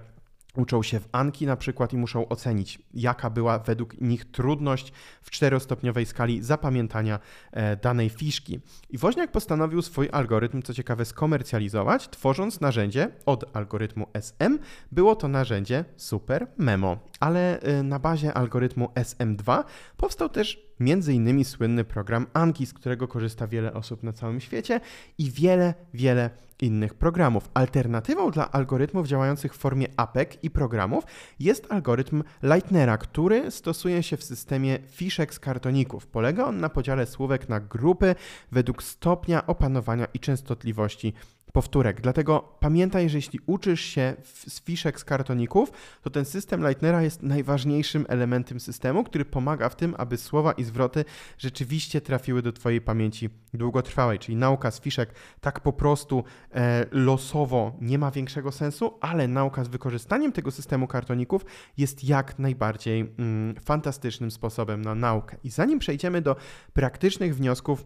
uczą 0.56 0.84
się 0.84 1.00
w 1.00 1.10
Anki 1.12 1.46
na 1.46 1.56
przykład 1.56 1.94
i 1.94 1.98
muszą 1.98 2.30
ocenić, 2.30 2.80
jaka 2.94 3.30
była 3.30 3.60
według 3.60 4.02
nich 4.02 4.32
trudność 4.32 4.94
w 5.22 5.32
czterostopniowej 5.32 6.06
skali 6.06 6.44
zapamiętania 6.44 7.20
e, 7.52 7.76
danej 7.76 8.10
fiszki. 8.10 8.60
I 8.90 8.98
Woźniak 8.98 9.32
postanowił 9.32 9.82
swój 9.82 10.10
algorytm, 10.12 10.62
co 10.62 10.74
ciekawe, 10.74 11.06
skomercjalizować, 11.06 12.10
tworząc 12.10 12.62
narzędzie 12.62 13.12
od 13.26 13.56
algorytmu 13.56 14.08
SM. 14.14 14.60
Było 14.92 15.16
to 15.16 15.28
narzędzie 15.28 15.86
Super 15.98 16.48
Memo, 16.58 16.98
ale 17.20 17.60
e, 17.60 17.84
na 17.84 18.00
bazie 18.00 18.34
algorytmu 18.34 18.86
SM2 18.96 19.64
powstał 19.98 20.30
też 20.30 20.71
Między 20.82 21.14
innymi 21.14 21.46
słynny 21.46 21.84
program 21.84 22.28
Anki, 22.34 22.66
z 22.66 22.74
którego 22.74 23.08
korzysta 23.08 23.48
wiele 23.48 23.74
osób 23.74 24.04
na 24.04 24.14
całym 24.14 24.40
świecie 24.40 24.80
i 25.18 25.32
wiele, 25.32 25.74
wiele 25.94 26.30
innych 26.62 26.94
programów. 26.94 27.50
Alternatywą 27.54 28.32
dla 28.32 28.52
algorytmów 28.52 29.08
działających 29.08 29.54
w 29.54 29.58
formie 29.58 29.88
APEC 29.98 30.30
i 30.44 30.50
programów 30.50 31.04
jest 31.40 31.72
algorytm 31.72 32.24
Leitnera, 32.42 32.98
który 32.98 33.52
stosuje 33.52 34.04
się 34.04 34.18
w 34.18 34.24
systemie 34.24 34.80
fiszek 34.88 35.34
z 35.34 35.40
kartoników. 35.40 36.08
Polega 36.08 36.46
on 36.46 36.60
na 36.60 36.70
podziale 36.70 37.06
słówek 37.06 37.50
na 37.50 37.60
grupy 37.60 38.16
według 38.52 38.84
stopnia 38.84 39.48
opanowania 39.48 40.08
i 40.14 40.20
częstotliwości 40.20 41.14
powtórek. 41.54 42.02
Dlatego 42.02 42.56
pamiętaj, 42.60 43.10
że 43.10 43.18
jeśli 43.18 43.40
uczysz 43.46 43.82
się 43.82 44.14
z 44.48 44.62
fiszek 44.62 45.00
z 45.00 45.04
kartoników, 45.04 45.72
to 46.02 46.10
ten 46.10 46.26
system 46.26 46.62
Leitnera 46.62 47.02
jest 47.02 47.24
najważniejszym 47.24 48.06
elementem 48.10 48.60
systemu, 48.60 49.04
który 49.04 49.26
pomaga 49.26 49.70
w 49.70 49.76
tym, 49.76 49.96
aby 49.98 50.18
słowa 50.18 50.52
i 50.52 50.64
zwroty 50.64 51.06
rzeczywiście 51.38 52.02
trafiły 52.02 52.42
do 52.42 52.52
Twojej 52.52 52.82
pamięci 52.82 53.30
długotrwałej. 53.54 54.20
Czyli 54.20 54.36
nauka 54.36 54.72
z 54.72 54.82
fiszek 54.82 55.14
tak 55.42 55.60
po 55.60 55.74
prostu 55.74 56.24
e, 56.52 56.86
losowo 56.92 57.78
nie 57.82 57.98
ma 57.98 58.12
większego 58.12 58.52
sensu, 58.52 58.98
ale 59.02 59.28
nauka 59.28 59.64
z 59.64 59.68
wykorzystaniem 59.68 60.32
tego 60.32 60.52
systemu 60.52 60.88
kartoników 60.88 61.46
jest 61.78 62.04
jak 62.04 62.40
najbardziej 62.40 63.00
mm, 63.00 63.56
fantastycznym 63.66 64.32
sposobem 64.32 64.82
na 64.82 64.96
naukę. 64.96 65.38
I 65.44 65.50
zanim 65.50 65.80
przejdziemy 65.80 66.22
do 66.22 66.36
praktycznych 66.74 67.36
wniosków, 67.36 67.86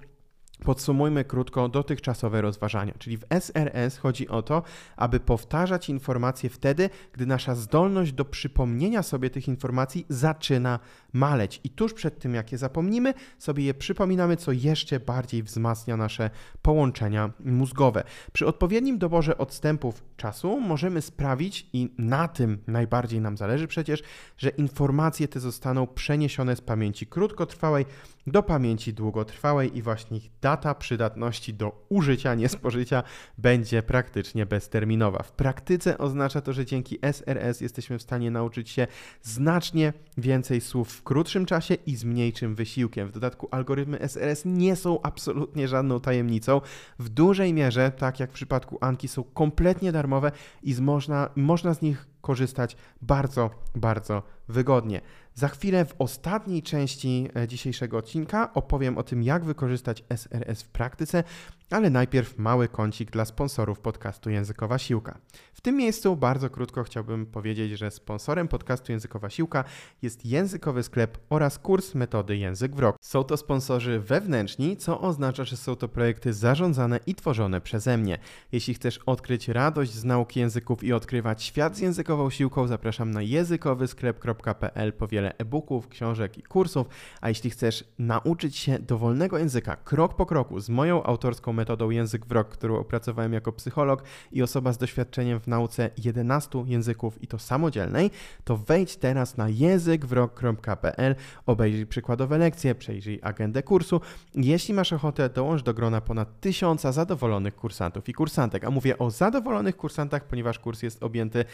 Podsumujmy 0.65 1.25
krótko 1.25 1.69
dotychczasowe 1.69 2.41
rozważania, 2.41 2.93
czyli 2.99 3.17
w 3.17 3.25
SRS 3.29 3.97
chodzi 3.97 4.27
o 4.29 4.41
to, 4.41 4.63
aby 4.97 5.19
powtarzać 5.19 5.89
informacje 5.89 6.49
wtedy, 6.49 6.89
gdy 7.13 7.25
nasza 7.25 7.55
zdolność 7.55 8.11
do 8.11 8.25
przypomnienia 8.25 9.03
sobie 9.03 9.29
tych 9.29 9.47
informacji 9.47 10.05
zaczyna 10.09 10.79
maleć. 11.13 11.61
I 11.63 11.69
tuż 11.69 11.93
przed 11.93 12.19
tym, 12.19 12.35
jak 12.35 12.51
je 12.51 12.57
zapomnimy, 12.57 13.13
sobie 13.37 13.63
je 13.63 13.73
przypominamy, 13.73 14.37
co 14.37 14.51
jeszcze 14.51 14.99
bardziej 14.99 15.43
wzmacnia 15.43 15.97
nasze 15.97 16.29
połączenia 16.61 17.31
mózgowe. 17.39 18.03
Przy 18.33 18.47
odpowiednim 18.47 18.97
doborze 18.97 19.37
odstępów 19.37 20.03
czasu 20.17 20.61
możemy 20.61 21.01
sprawić, 21.01 21.69
i 21.73 21.89
na 21.97 22.27
tym 22.27 22.57
najbardziej 22.67 23.21
nam 23.21 23.37
zależy 23.37 23.67
przecież, 23.67 24.03
że 24.37 24.49
informacje 24.49 25.27
te 25.27 25.39
zostaną 25.39 25.87
przeniesione 25.87 26.55
z 26.55 26.61
pamięci 26.61 27.07
krótkotrwałej 27.07 27.85
do 28.27 28.43
pamięci 28.43 28.93
długotrwałej 28.93 29.77
i 29.77 29.81
właśnie 29.81 30.17
ich 30.17 30.31
data 30.41 30.75
przydatności 30.75 31.53
do 31.53 31.85
użycia, 31.89 32.35
nie 32.35 32.49
spożycia 32.49 33.03
będzie 33.37 33.83
praktycznie 33.83 34.45
bezterminowa. 34.45 35.23
W 35.23 35.31
praktyce 35.31 35.97
oznacza 35.97 36.41
to, 36.41 36.53
że 36.53 36.65
dzięki 36.65 36.99
SRS 37.01 37.61
jesteśmy 37.61 37.97
w 37.97 38.01
stanie 38.01 38.31
nauczyć 38.31 38.69
się 38.69 38.87
znacznie 39.21 39.93
więcej 40.17 40.61
słów 40.61 40.93
w 40.93 41.03
krótszym 41.03 41.45
czasie 41.45 41.73
i 41.73 41.95
z 41.95 42.03
mniejszym 42.03 42.55
wysiłkiem. 42.55 43.07
W 43.07 43.11
dodatku 43.11 43.47
algorytmy 43.51 43.99
SRS 43.99 44.41
nie 44.45 44.75
są 44.75 45.01
absolutnie 45.01 45.67
żadną 45.67 45.99
tajemnicą. 45.99 46.61
W 46.99 47.09
dużej 47.09 47.53
mierze, 47.53 47.91
tak 47.91 48.19
jak 48.19 48.29
w 48.29 48.33
przypadku 48.33 48.77
Anki, 48.81 49.07
są 49.07 49.23
kompletnie 49.23 49.91
darmowe 49.91 50.31
i 50.63 50.73
z 50.73 50.79
można, 50.79 51.29
można 51.35 51.73
z 51.73 51.81
nich 51.81 52.07
korzystać 52.21 52.77
bardzo, 53.01 53.49
bardzo 53.75 54.23
wygodnie. 54.47 55.01
Za 55.37 55.47
chwilę 55.47 55.85
w 55.85 55.95
ostatniej 55.99 56.63
części 56.63 57.29
e, 57.35 57.47
dzisiejszego 57.47 57.97
odcinka 57.97 58.53
opowiem 58.53 58.97
o 58.97 59.03
tym, 59.03 59.23
jak 59.23 59.45
wykorzystać 59.45 60.03
SRS 60.09 60.63
w 60.63 60.67
praktyce, 60.67 61.23
ale 61.69 61.89
najpierw 61.89 62.37
mały 62.37 62.67
kącik 62.67 63.11
dla 63.11 63.25
sponsorów 63.25 63.79
podcastu 63.79 64.29
Językowa 64.29 64.77
Siłka. 64.77 65.17
W 65.53 65.61
tym 65.61 65.75
miejscu 65.75 66.15
bardzo 66.15 66.49
krótko 66.49 66.83
chciałbym 66.83 67.25
powiedzieć, 67.25 67.71
że 67.71 67.91
sponsorem 67.91 68.47
podcastu 68.47 68.91
Językowa 68.91 69.29
Siłka 69.29 69.63
jest 70.01 70.25
językowy 70.25 70.83
sklep 70.83 71.17
oraz 71.29 71.59
kurs 71.59 71.95
metody 71.95 72.37
Język 72.37 72.75
w 72.75 72.79
Rok. 72.79 72.97
Są 73.01 73.23
to 73.23 73.37
sponsorzy 73.37 73.99
wewnętrzni, 73.99 74.77
co 74.77 75.01
oznacza, 75.01 75.43
że 75.43 75.57
są 75.57 75.75
to 75.75 75.87
projekty 75.87 76.33
zarządzane 76.33 76.99
i 77.07 77.15
tworzone 77.15 77.61
przeze 77.61 77.97
mnie. 77.97 78.17
Jeśli 78.51 78.73
chcesz 78.73 78.97
odkryć 79.05 79.47
radość 79.47 79.93
z 79.93 80.03
nauki 80.03 80.39
języków 80.39 80.83
i 80.83 80.93
odkrywać 80.93 81.43
świat 81.43 81.77
z 81.77 81.79
językową 81.79 82.29
siłką, 82.29 82.67
zapraszam 82.67 83.11
na 83.11 83.21
językowysklep.pl 83.21 84.93
po 84.93 85.07
wiele 85.25 85.37
e-booków, 85.37 85.87
książek 85.87 86.37
i 86.37 86.43
kursów, 86.43 86.87
a 87.21 87.29
jeśli 87.29 87.49
chcesz 87.49 87.83
nauczyć 87.99 88.57
się 88.57 88.79
dowolnego 88.79 89.37
języka 89.37 89.75
krok 89.75 90.13
po 90.13 90.25
kroku 90.25 90.59
z 90.59 90.69
moją 90.69 91.03
autorską 91.03 91.53
metodą 91.53 91.89
Język 91.89 92.25
w 92.25 92.31
Rok, 92.31 92.49
którą 92.49 92.79
opracowałem 92.79 93.33
jako 93.33 93.51
psycholog 93.51 94.03
i 94.31 94.43
osoba 94.43 94.73
z 94.73 94.77
doświadczeniem 94.77 95.39
w 95.39 95.47
nauce 95.47 95.89
11 95.97 96.63
języków 96.65 97.23
i 97.23 97.27
to 97.27 97.39
samodzielnej, 97.39 98.11
to 98.43 98.57
wejdź 98.57 98.97
teraz 98.97 99.37
na 99.37 99.49
językwrok.pl, 99.49 101.15
obejrzyj 101.45 101.85
przykładowe 101.85 102.37
lekcje, 102.37 102.75
przejrzyj 102.75 103.19
agendę 103.23 103.63
kursu. 103.63 104.01
Jeśli 104.35 104.73
masz 104.73 104.93
ochotę, 104.93 105.29
dołącz 105.29 105.63
do 105.63 105.73
grona 105.73 106.01
ponad 106.01 106.39
tysiąca 106.39 106.91
zadowolonych 106.91 107.55
kursantów 107.55 108.09
i 108.09 108.13
kursantek. 108.13 108.65
A 108.65 108.71
mówię 108.71 108.97
o 108.97 109.11
zadowolonych 109.11 109.77
kursantach, 109.77 110.23
ponieważ 110.23 110.59
kurs 110.59 110.83
jest 110.83 111.03
objęty 111.03 111.45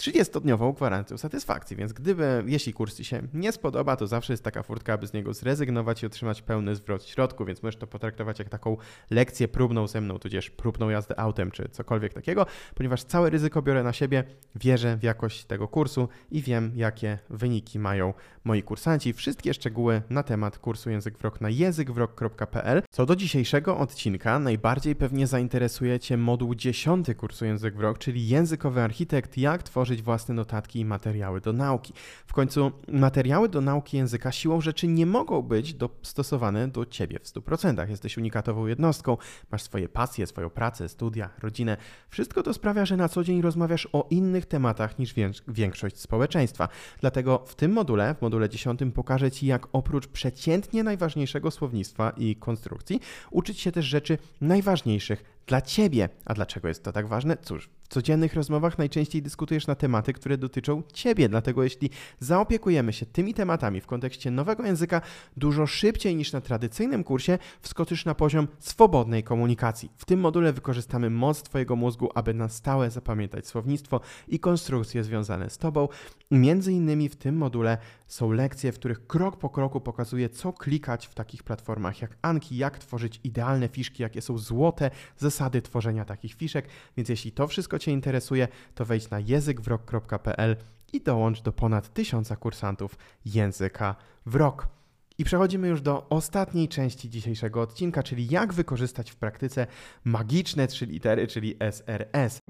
30-dniową 0.00 0.74
gwarancją 0.74 1.18
satysfakcji, 1.18 1.76
więc 1.76 1.92
gdyby, 1.92 2.44
jeśli 2.46 2.72
kurs 2.72 2.96
Ci 2.96 3.04
się 3.04 3.22
nie 3.34 3.52
spodoba, 3.52 3.96
to 3.96 4.06
zawsze 4.06 4.32
jest 4.32 4.44
taka 4.44 4.62
furtka, 4.62 4.92
aby 4.92 5.06
z 5.06 5.12
niego 5.12 5.34
zrezygnować 5.34 6.02
i 6.02 6.06
otrzymać 6.06 6.42
pełny 6.42 6.76
zwrot 6.76 7.04
środku, 7.04 7.44
więc 7.44 7.62
możesz 7.62 7.76
to 7.76 7.86
potraktować 7.86 8.38
jak 8.38 8.48
taką 8.48 8.76
lekcję 9.10 9.48
próbną 9.48 9.86
ze 9.86 10.00
mną, 10.00 10.18
tudzież 10.18 10.50
próbną 10.50 10.90
jazdę 10.90 11.20
autem, 11.20 11.50
czy 11.50 11.68
cokolwiek 11.68 12.12
takiego, 12.14 12.46
ponieważ 12.74 13.04
całe 13.04 13.30
ryzyko 13.30 13.62
biorę 13.62 13.82
na 13.82 13.92
siebie, 13.92 14.24
wierzę 14.54 14.96
w 14.96 15.02
jakość 15.02 15.44
tego 15.44 15.68
kursu 15.68 16.08
i 16.30 16.42
wiem, 16.42 16.72
jakie 16.74 17.18
wyniki 17.30 17.78
mają 17.78 18.14
moi 18.44 18.62
kursanci. 18.62 19.12
Wszystkie 19.12 19.54
szczegóły 19.54 20.02
na 20.10 20.22
temat 20.22 20.58
kursu 20.58 20.90
Język 20.90 21.18
w 21.18 21.24
Rok 21.24 21.40
na 21.40 21.50
językwrok.pl. 21.50 22.82
Co 22.90 23.06
do 23.06 23.16
dzisiejszego 23.16 23.78
odcinka, 23.78 24.38
najbardziej 24.38 24.96
pewnie 24.96 25.26
zainteresuje 25.26 26.00
Cię 26.00 26.16
moduł 26.16 26.54
10 26.54 27.06
kursu 27.16 27.44
Język 27.44 27.76
w 27.76 27.80
Rok, 27.80 27.98
czyli 27.98 28.28
językowy 28.28 28.80
architekt, 28.80 29.38
jak 29.38 29.62
tworzyć 29.62 29.89
tworzyć 29.90 30.02
własne 30.02 30.34
notatki 30.34 30.80
i 30.80 30.84
materiały 30.84 31.40
do 31.40 31.52
nauki. 31.52 31.92
W 32.26 32.32
końcu 32.32 32.72
materiały 32.88 33.48
do 33.48 33.60
nauki 33.60 33.96
języka 33.96 34.32
siłą 34.32 34.60
rzeczy 34.60 34.88
nie 34.88 35.06
mogą 35.06 35.42
być 35.42 35.74
dostosowane 35.74 36.68
do 36.68 36.86
ciebie 36.86 37.18
w 37.18 37.24
100%. 37.24 37.88
Jesteś 37.88 38.18
unikatową 38.18 38.66
jednostką, 38.66 39.16
masz 39.50 39.62
swoje 39.62 39.88
pasje, 39.88 40.26
swoją 40.26 40.50
pracę, 40.50 40.88
studia, 40.88 41.30
rodzinę. 41.38 41.76
Wszystko 42.08 42.42
to 42.42 42.54
sprawia, 42.54 42.86
że 42.86 42.96
na 42.96 43.08
co 43.08 43.24
dzień 43.24 43.42
rozmawiasz 43.42 43.88
o 43.92 44.06
innych 44.10 44.46
tematach 44.46 44.98
niż 44.98 45.14
większość 45.48 46.00
społeczeństwa. 46.00 46.68
Dlatego 47.00 47.44
w 47.46 47.54
tym 47.54 47.72
module, 47.72 48.14
w 48.14 48.22
module 48.22 48.48
10 48.48 48.80
pokażę 48.94 49.30
Ci, 49.30 49.46
jak 49.46 49.66
oprócz 49.72 50.06
przeciętnie 50.06 50.82
najważniejszego 50.82 51.50
słownictwa 51.50 52.10
i 52.16 52.36
konstrukcji, 52.36 53.00
uczyć 53.30 53.60
się 53.60 53.72
też 53.72 53.84
rzeczy 53.84 54.18
najważniejszych 54.40 55.39
dla 55.50 55.60
Ciebie. 55.60 56.08
A 56.24 56.34
dlaczego 56.34 56.68
jest 56.68 56.84
to 56.84 56.92
tak 56.92 57.08
ważne? 57.08 57.36
Cóż, 57.36 57.70
w 57.82 57.88
codziennych 57.88 58.34
rozmowach 58.34 58.78
najczęściej 58.78 59.22
dyskutujesz 59.22 59.66
na 59.66 59.74
tematy, 59.74 60.12
które 60.12 60.38
dotyczą 60.38 60.82
Ciebie, 60.92 61.28
dlatego 61.28 61.64
jeśli 61.64 61.90
zaopiekujemy 62.20 62.92
się 62.92 63.06
tymi 63.06 63.34
tematami 63.34 63.80
w 63.80 63.86
kontekście 63.86 64.30
nowego 64.30 64.64
języka 64.66 65.00
dużo 65.36 65.66
szybciej 65.66 66.16
niż 66.16 66.32
na 66.32 66.40
tradycyjnym 66.40 67.04
kursie, 67.04 67.38
wskoczysz 67.60 68.04
na 68.04 68.14
poziom 68.14 68.48
swobodnej 68.58 69.22
komunikacji. 69.22 69.90
W 69.96 70.04
tym 70.04 70.20
module 70.20 70.52
wykorzystamy 70.52 71.10
moc 71.10 71.42
Twojego 71.42 71.76
mózgu, 71.76 72.08
aby 72.14 72.34
na 72.34 72.48
stałe 72.48 72.90
zapamiętać 72.90 73.46
słownictwo 73.46 74.00
i 74.28 74.40
konstrukcje 74.40 75.04
związane 75.04 75.50
z 75.50 75.58
Tobą. 75.58 75.88
Między 76.30 76.72
innymi 76.72 77.08
w 77.08 77.16
tym 77.16 77.36
module 77.36 77.78
są 78.06 78.32
lekcje, 78.32 78.72
w 78.72 78.74
których 78.74 79.06
krok 79.06 79.36
po 79.36 79.50
kroku 79.50 79.80
pokazuję, 79.80 80.28
co 80.28 80.52
klikać 80.52 81.06
w 81.06 81.14
takich 81.14 81.42
platformach 81.42 82.02
jak 82.02 82.16
Anki, 82.22 82.56
jak 82.56 82.78
tworzyć 82.78 83.20
idealne 83.24 83.68
fiszki, 83.68 84.02
jakie 84.02 84.22
są 84.22 84.38
złote 84.38 84.90
zasady 85.18 85.39
tworzenia 85.62 86.04
takich 86.04 86.34
fiszek. 86.34 86.68
Więc 86.96 87.08
jeśli 87.08 87.32
to 87.32 87.46
wszystko 87.46 87.78
Cię 87.78 87.92
interesuje, 87.92 88.48
to 88.74 88.84
wejdź 88.84 89.10
na 89.10 89.20
językwrok.pl 89.20 90.56
i 90.92 91.00
dołącz 91.00 91.42
do 91.42 91.52
ponad 91.52 91.94
tysiąca 91.94 92.36
kursantów 92.36 92.98
języka 93.24 93.94
w 94.26 94.34
rok. 94.34 94.68
I 95.18 95.24
przechodzimy 95.24 95.68
już 95.68 95.80
do 95.80 96.08
ostatniej 96.08 96.68
części 96.68 97.10
dzisiejszego 97.10 97.60
odcinka, 97.60 98.02
czyli 98.02 98.28
jak 98.28 98.52
wykorzystać 98.52 99.10
w 99.10 99.16
praktyce 99.16 99.66
magiczne 100.04 100.66
trzy 100.66 100.86
litery, 100.86 101.26
czyli 101.26 101.56
SRS. 101.60 102.40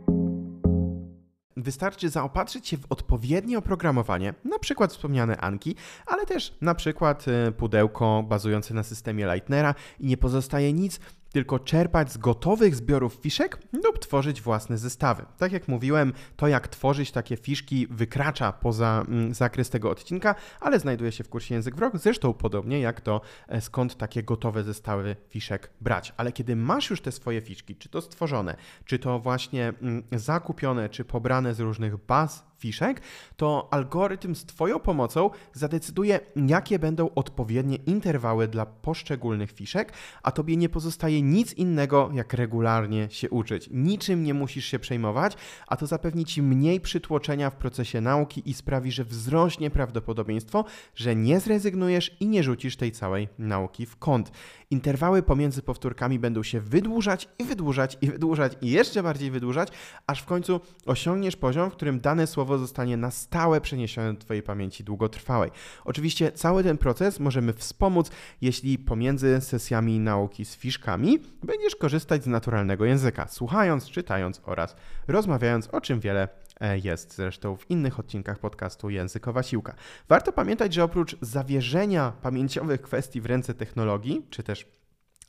Wystarczy 1.57 2.09
zaopatrzyć 2.09 2.69
się 2.69 2.77
w 2.77 2.87
odpowiednie 2.89 3.59
oprogramowanie, 3.59 4.35
na 4.45 4.59
przykład 4.59 4.93
wspomniane 4.93 5.37
Anki, 5.37 5.75
ale 6.07 6.27
też 6.27 6.57
na 6.61 6.75
przykład 6.75 7.27
y, 7.29 7.53
pudełko 7.53 8.25
bazujące 8.29 8.75
na 8.75 8.83
systemie 8.83 9.33
Lightnera 9.33 9.75
i 10.01 10.07
nie 10.07 10.17
pozostaje 10.17 10.73
nic 10.73 11.01
tylko 11.33 11.59
czerpać 11.59 12.13
z 12.13 12.17
gotowych 12.19 12.77
zbiorów 12.77 13.15
fiszek 13.15 13.59
lub 13.85 13.99
tworzyć 13.99 14.43
własne 14.43 14.79
zestawy. 14.79 15.27
Tak 15.39 15.53
jak 15.53 15.69
mówiłem, 15.69 16.13
to 16.37 16.49
jak 16.49 16.69
tworzyć 16.69 17.13
takie 17.13 17.37
fiszki 17.37 17.87
wykracza 17.87 18.53
poza 18.53 19.05
mm, 19.09 19.35
zakres 19.35 19.71
tego 19.71 19.91
odcinka, 19.91 20.35
ale 20.61 20.81
znajduje 20.81 21.13
się 21.13 21.25
w 21.25 21.29
kursie 21.29 21.55
Język 21.55 21.77
w 21.77 21.79
Rok, 21.79 21.99
zresztą 21.99 22.35
podobnie 22.35 22.81
jak 22.81 23.01
to 23.01 23.21
e, 23.49 23.61
skąd 23.61 23.97
takie 23.97 24.23
gotowe 24.23 24.65
zestawy 24.65 25.17
fiszek 25.29 25.71
brać. 25.81 26.13
Ale 26.17 26.33
kiedy 26.33 26.57
masz 26.57 26.91
już 26.91 27.01
te 27.01 27.13
swoje 27.13 27.41
fiszki, 27.41 27.77
czy 27.77 27.89
to 27.89 28.01
stworzone, 28.01 28.57
czy 28.85 28.99
to 28.99 29.19
właśnie 29.19 29.73
mm, 29.83 30.03
zakupione, 30.13 30.89
czy 30.89 31.05
pobrane 31.05 31.55
z 31.55 31.61
różnych 31.61 31.97
baz 31.97 32.51
fiszek, 32.61 33.01
to 33.37 33.69
algorytm 33.71 34.35
z 34.35 34.45
Twoją 34.45 34.79
pomocą 34.79 35.31
zadecyduje, 35.53 36.21
jakie 36.37 36.79
będą 36.79 37.15
odpowiednie 37.15 37.77
interwały 37.77 38.49
dla 38.49 38.67
poszczególnych 38.67 39.53
fiszek, 39.53 39.93
a 40.23 40.33
Tobie 40.33 40.57
nie 40.57 40.69
pozostaje 40.69 41.20
nic 41.23 41.53
innego, 41.53 42.11
jak 42.15 42.35
regularnie 42.35 43.09
się 43.11 43.31
uczyć. 43.31 43.69
Niczym 43.73 44.25
nie 44.25 44.35
musisz 44.35 44.65
się 44.65 44.79
przejmować, 44.79 45.37
a 45.67 45.77
to 45.77 45.87
zapewni 45.87 46.25
Ci 46.25 46.43
mniej 46.43 46.81
przytłoczenia 46.81 47.51
w 47.51 47.57
procesie 47.57 48.01
nauki 48.01 48.51
i 48.51 48.55
sprawi, 48.55 48.93
że 48.93 49.05
wzrośnie 49.05 49.71
prawdopodobieństwo, 49.71 50.65
że 50.95 51.17
nie 51.17 51.41
zrezygnujesz 51.41 52.17
i 52.21 52.27
nie 52.27 52.43
rzucisz 52.43 52.77
tej 52.77 52.93
całej 52.93 53.29
nauki 53.39 53.87
w 53.87 53.97
kąt. 53.97 54.33
Interwały 54.73 55.23
pomiędzy 55.23 55.63
powtórkami 55.63 56.19
będą 56.19 56.43
się 56.43 56.61
wydłużać 56.61 57.29
i 57.39 57.45
wydłużać 57.45 57.99
i 58.01 58.11
wydłużać 58.11 58.53
i 58.61 58.71
jeszcze 58.71 59.03
bardziej 59.03 59.31
wydłużać, 59.31 59.69
aż 60.07 60.23
w 60.23 60.25
końcu 60.25 60.61
osiągniesz 60.87 61.37
poziom, 61.37 61.71
w 61.71 61.73
którym 61.73 62.01
dane 62.01 62.27
słowo 62.27 62.59
zostanie 62.59 62.97
na 62.97 63.11
stałe 63.11 63.61
przeniesione 63.61 64.15
do 64.15 64.21
Twojej 64.21 64.43
pamięci 64.43 64.85
długotrwałej. 64.85 65.51
Oczywiście 65.85 66.33
cały 66.33 66.63
ten 66.63 66.79
proces 66.79 67.21
możemy 67.21 67.53
wspomóc, 67.53 68.11
jeśli 68.41 68.79
pomiędzy 68.79 69.41
sesjami 69.41 69.99
nauki 69.99 70.45
z 70.45 70.57
fiszkami 70.57 71.19
będziesz 71.43 71.77
korzystać 71.77 72.25
z 72.25 72.27
naturalnego 72.27 72.85
języka, 72.85 73.29
słuchając, 73.29 73.91
czytając 73.91 74.41
oraz 74.45 74.77
rozmawiając, 75.09 75.69
o 75.69 75.81
czym 75.81 76.01
wiele 76.01 76.29
e, 76.61 76.79
jest 76.79 77.15
zresztą 77.15 77.57
w 77.57 77.71
innych 77.71 78.01
odcinkach 78.01 78.39
podcastu 78.39 78.91
Językowa 78.91 79.43
Siłka. 79.43 79.75
Warto 80.09 80.33
pamiętać, 80.33 80.75
że 80.75 80.85
oprócz 80.85 81.17
zawierzenia 81.21 82.13
pamięciowych 82.23 82.83
kwestii 82.83 83.21
w 83.21 83.27
ręce 83.27 83.55
technologii, 83.55 84.27
czy 84.31 84.43
też 84.43 84.60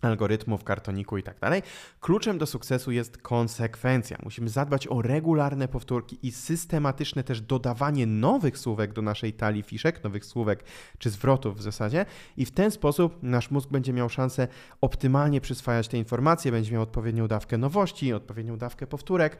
algorytmów, 0.01 0.63
kartoniku 0.63 1.17
i 1.17 1.24
tak 1.24 1.39
dalej. 1.39 1.62
Kluczem 2.00 2.38
do 2.38 2.46
sukcesu 2.46 2.91
jest 2.91 3.17
konsekwencja. 3.17 4.17
Musimy 4.24 4.50
zadbać 4.50 4.88
o 4.88 5.01
regularne 5.01 5.67
powtórki 5.67 6.17
i 6.24 6.31
systematyczne 6.31 7.24
też 7.24 7.41
dodawanie 7.41 8.08
nowych 8.08 8.58
słówek 8.58 8.93
do 8.93 9.01
naszej 9.01 9.34
talii 9.34 9.63
fiszek, 9.63 10.03
nowych 10.03 10.25
słówek 10.25 10.63
czy 10.98 11.10
zwrotów 11.10 11.58
w 11.58 11.62
zasadzie 11.62 12.05
i 12.38 12.46
w 12.46 12.51
ten 12.51 12.72
sposób 12.72 13.24
nasz 13.24 13.51
mózg 13.51 13.70
będzie 13.70 13.93
miał 13.93 14.10
szansę 14.10 14.48
optymalnie 14.81 15.41
przyswajać 15.41 15.88
te 15.88 15.98
informacje, 15.98 16.51
będzie 16.51 16.72
miał 16.72 16.81
odpowiednią 16.81 17.27
dawkę 17.27 17.58
nowości, 17.58 18.13
odpowiednią 18.13 18.58
dawkę 18.58 18.88
powtórek 18.88 19.38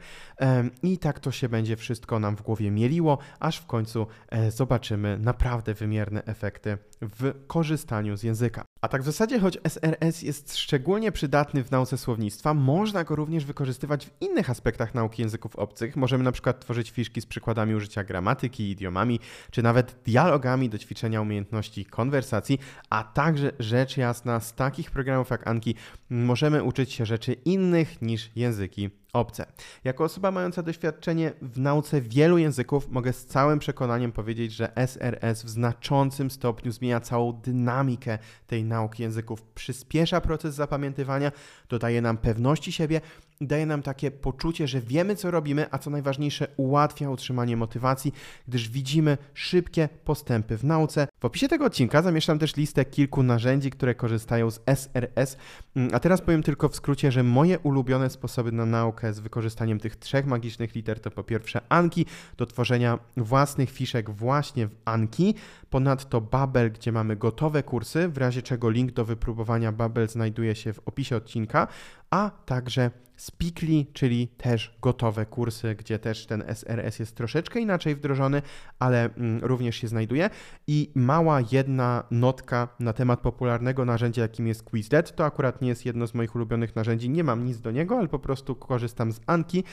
i 0.82 0.98
tak 0.98 1.20
to 1.20 1.30
się 1.30 1.48
będzie 1.48 1.76
wszystko 1.76 2.18
nam 2.18 2.36
w 2.36 2.42
głowie 2.42 2.70
mieliło, 2.70 3.18
aż 3.40 3.58
w 3.58 3.66
końcu 3.66 4.06
e, 4.28 4.50
zobaczymy 4.50 5.18
naprawdę 5.18 5.74
wymierne 5.74 6.24
efekty 6.24 6.78
w 7.02 7.34
korzystaniu 7.46 8.16
z 8.16 8.22
języka. 8.22 8.64
A 8.80 8.88
tak 8.88 9.02
w 9.02 9.04
zasadzie, 9.04 9.40
choć 9.40 9.58
SRS 9.64 10.22
jest 10.22 10.56
szczególnie 10.56 11.12
przydatny 11.12 11.64
w 11.64 11.70
nauce 11.70 11.98
słownictwa, 11.98 12.54
można 12.54 13.04
go 13.04 13.16
również 13.16 13.44
wykorzystywać 13.44 14.06
w 14.06 14.10
innych 14.20 14.50
aspektach 14.50 14.94
nauki 14.94 15.22
języków 15.22 15.56
obcych. 15.56 15.96
Możemy 15.96 16.24
na 16.24 16.32
przykład 16.32 16.60
tworzyć 16.60 16.90
fiszki 16.90 17.20
z 17.20 17.26
przykładami 17.26 17.74
użycia 17.74 18.04
gramatyki, 18.04 18.70
idiomami, 18.70 19.20
czy 19.50 19.62
nawet 19.62 19.96
dialogami 20.04 20.68
do 20.68 20.78
ćwiczenia 20.78 21.20
umiejętności 21.20 21.84
konwersacji, 21.84 22.58
a 22.90 23.04
także 23.04 23.52
rzecz 23.58 23.96
jasna 23.96 24.40
z 24.40 24.54
takich 24.54 24.90
programów 24.90 25.30
jak 25.30 25.48
Anki 25.48 25.74
możemy 26.10 26.62
uczyć 26.62 26.92
się 26.92 27.06
rzeczy 27.06 27.32
innych 27.32 28.02
niż 28.02 28.30
języki 28.36 28.90
obce. 29.12 29.46
Jako 29.84 30.04
osoba 30.04 30.30
mająca 30.30 30.62
doświadczenie 30.62 31.32
w 31.42 31.58
nauce 31.58 32.00
wielu 32.00 32.38
języków, 32.38 32.88
mogę 32.90 33.12
z 33.12 33.26
całym 33.26 33.58
przekonaniem 33.58 34.12
powiedzieć, 34.12 34.52
że 34.52 34.72
SRS 34.76 35.42
w 35.42 35.48
znaczącym 35.48 36.30
stopniu 36.30 36.72
zmienia 36.72 37.00
całą 37.00 37.32
dynamikę 37.32 38.18
tej 38.46 38.64
nauki 38.64 39.02
języków, 39.02 39.42
przyspiesza 39.42 40.20
proces 40.20 40.54
zapamiętywania, 40.54 41.32
dodaje 41.68 42.02
nam 42.02 42.16
pewności 42.16 42.72
siebie 42.72 43.00
daje 43.40 43.66
nam 43.66 43.82
takie 43.82 44.10
poczucie, 44.10 44.68
że 44.68 44.80
wiemy, 44.80 45.16
co 45.16 45.30
robimy, 45.30 45.66
a 45.70 45.78
co 45.78 45.90
najważniejsze, 45.90 46.46
ułatwia 46.56 47.10
utrzymanie 47.10 47.56
motywacji, 47.56 48.12
gdyż 48.48 48.68
widzimy 48.68 49.18
szybkie 49.34 49.88
postępy 50.04 50.56
w 50.56 50.64
nauce. 50.64 51.08
W 51.22 51.24
opisie 51.24 51.48
tego 51.48 51.64
odcinka 51.64 52.02
zamieszczam 52.02 52.38
też 52.38 52.56
listę 52.56 52.84
kilku 52.84 53.22
narzędzi, 53.22 53.70
które 53.70 53.94
korzystają 53.94 54.50
z 54.50 54.60
SRS, 54.66 55.36
mm, 55.76 55.90
a 55.94 56.00
teraz 56.00 56.20
powiem 56.20 56.42
tylko 56.42 56.68
w 56.68 56.76
skrócie, 56.76 57.12
że 57.12 57.22
moje 57.22 57.58
ulubione 57.58 58.10
sposoby 58.10 58.52
na 58.52 58.66
naukę 58.66 59.12
z 59.12 59.20
wykorzystaniem 59.20 59.78
tych 59.78 59.96
trzech 59.96 60.26
magicznych 60.26 60.74
liter 60.74 61.00
to 61.00 61.10
po 61.10 61.24
pierwsze 61.24 61.60
Anki, 61.68 62.06
do 62.36 62.46
tworzenia 62.46 62.98
własnych 63.16 63.70
fiszek 63.70 64.10
właśnie 64.10 64.66
w 64.66 64.74
Anki, 64.84 65.34
ponadto 65.70 66.20
Babel, 66.20 66.72
gdzie 66.72 66.92
mamy 66.92 67.16
gotowe 67.16 67.62
kursy, 67.62 68.08
w 68.08 68.18
razie 68.18 68.42
czego 68.42 68.70
link 68.70 68.92
do 68.92 69.04
wypróbowania 69.04 69.72
Babel 69.72 70.08
znajduje 70.08 70.54
się 70.54 70.72
w 70.72 70.80
opisie 70.86 71.16
odcinka, 71.16 71.68
a 72.10 72.30
także 72.46 72.90
Speakly, 73.22 73.86
czyli 73.92 74.28
też 74.28 74.78
gotowe 74.82 75.26
kursy, 75.26 75.74
gdzie 75.74 75.98
też 75.98 76.26
ten 76.26 76.44
SRS 76.46 76.98
jest 76.98 77.16
troszeczkę 77.16 77.60
inaczej 77.60 77.94
wdrożony, 77.94 78.42
ale 78.78 79.14
mm, 79.14 79.44
również 79.44 79.76
się 79.76 79.88
znajduje. 79.88 80.30
I 80.66 80.90
mała 80.94 81.38
jedna 81.52 82.04
notka 82.10 82.68
na 82.80 82.92
temat 82.92 83.20
popularnego 83.20 83.84
narzędzia, 83.84 84.22
jakim 84.22 84.46
jest 84.46 84.62
Quizlet. 84.62 85.16
To 85.16 85.24
akurat 85.24 85.62
nie 85.62 85.68
jest 85.68 85.86
jedno 85.86 86.06
z 86.06 86.14
moich 86.14 86.34
ulubionych 86.34 86.76
narzędzi, 86.76 87.10
nie 87.10 87.24
mam 87.24 87.44
nic 87.44 87.60
do 87.60 87.70
niego, 87.70 87.98
ale 87.98 88.08
po 88.08 88.18
prostu 88.18 88.54
korzystam 88.54 89.12
z 89.12 89.20
Anki. 89.26 89.64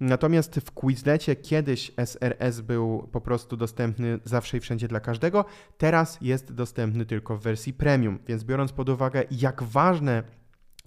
Natomiast 0.00 0.54
w 0.54 0.70
Quizlecie 0.70 1.36
kiedyś 1.36 1.92
SRS 1.96 2.60
był 2.60 3.08
po 3.12 3.20
prostu 3.20 3.56
dostępny 3.56 4.18
zawsze 4.24 4.56
i 4.56 4.60
wszędzie 4.60 4.88
dla 4.88 5.00
każdego, 5.00 5.44
teraz 5.78 6.18
jest 6.20 6.52
dostępny 6.52 7.06
tylko 7.06 7.36
w 7.36 7.42
wersji 7.42 7.72
premium, 7.72 8.18
więc 8.28 8.44
biorąc 8.44 8.72
pod 8.72 8.88
uwagę, 8.88 9.24
jak 9.30 9.62
ważne 9.62 10.22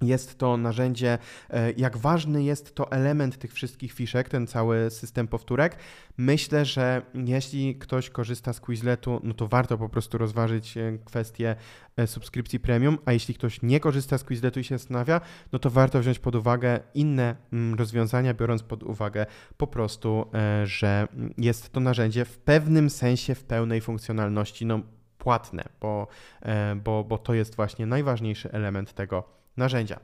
jest 0.01 0.37
to 0.37 0.57
narzędzie, 0.57 1.17
e, 1.49 1.71
jak 1.71 1.97
ważny 1.97 2.43
jest 2.43 2.75
to 2.75 2.91
element 2.91 3.37
tych 3.37 3.53
wszystkich 3.53 3.93
fiszek, 3.93 4.29
ten 4.29 4.47
cały 4.47 4.89
system 4.89 5.27
powtórek. 5.27 5.75
Myślę, 6.17 6.65
że 6.65 7.01
jeśli 7.13 7.75
ktoś 7.75 8.09
korzysta 8.09 8.53
z 8.53 8.59
Quizletu, 8.59 9.21
no 9.23 9.33
to 9.33 9.47
warto 9.47 9.77
po 9.77 9.89
prostu 9.89 10.17
rozważyć 10.17 10.77
e, 10.77 10.97
kwestię 11.05 11.55
e, 11.97 12.07
subskrypcji 12.07 12.59
premium, 12.59 12.97
a 13.05 13.13
jeśli 13.13 13.33
ktoś 13.33 13.61
nie 13.61 13.79
korzysta 13.79 14.17
z 14.17 14.23
Quizletu 14.23 14.59
i 14.59 14.63
się 14.63 14.77
zastanawia, 14.77 15.21
no 15.51 15.59
to 15.59 15.69
warto 15.69 15.99
wziąć 15.99 16.19
pod 16.19 16.35
uwagę 16.35 16.79
inne 16.93 17.35
mm, 17.53 17.79
rozwiązania, 17.79 18.33
biorąc 18.33 18.63
pod 18.63 18.83
uwagę 18.83 19.25
po 19.57 19.67
prostu, 19.67 20.25
że 20.63 21.07
jest 21.37 21.69
to 21.71 21.79
narzędzie 21.79 22.25
w 22.25 22.37
pewnym 22.37 22.89
sensie, 22.89 23.35
w 23.35 23.43
pełnej 23.43 23.81
funkcjonalności, 23.81 24.65
no 24.65 24.79
płatne, 25.17 25.63
bo, 25.81 26.07
bo, 26.83 27.03
bo 27.03 27.17
to 27.17 27.33
jest 27.33 27.55
właśnie 27.55 27.85
najważniejszy 27.85 28.51
element 28.51 28.93
tego 28.93 29.38
narzędzia. 29.59 29.99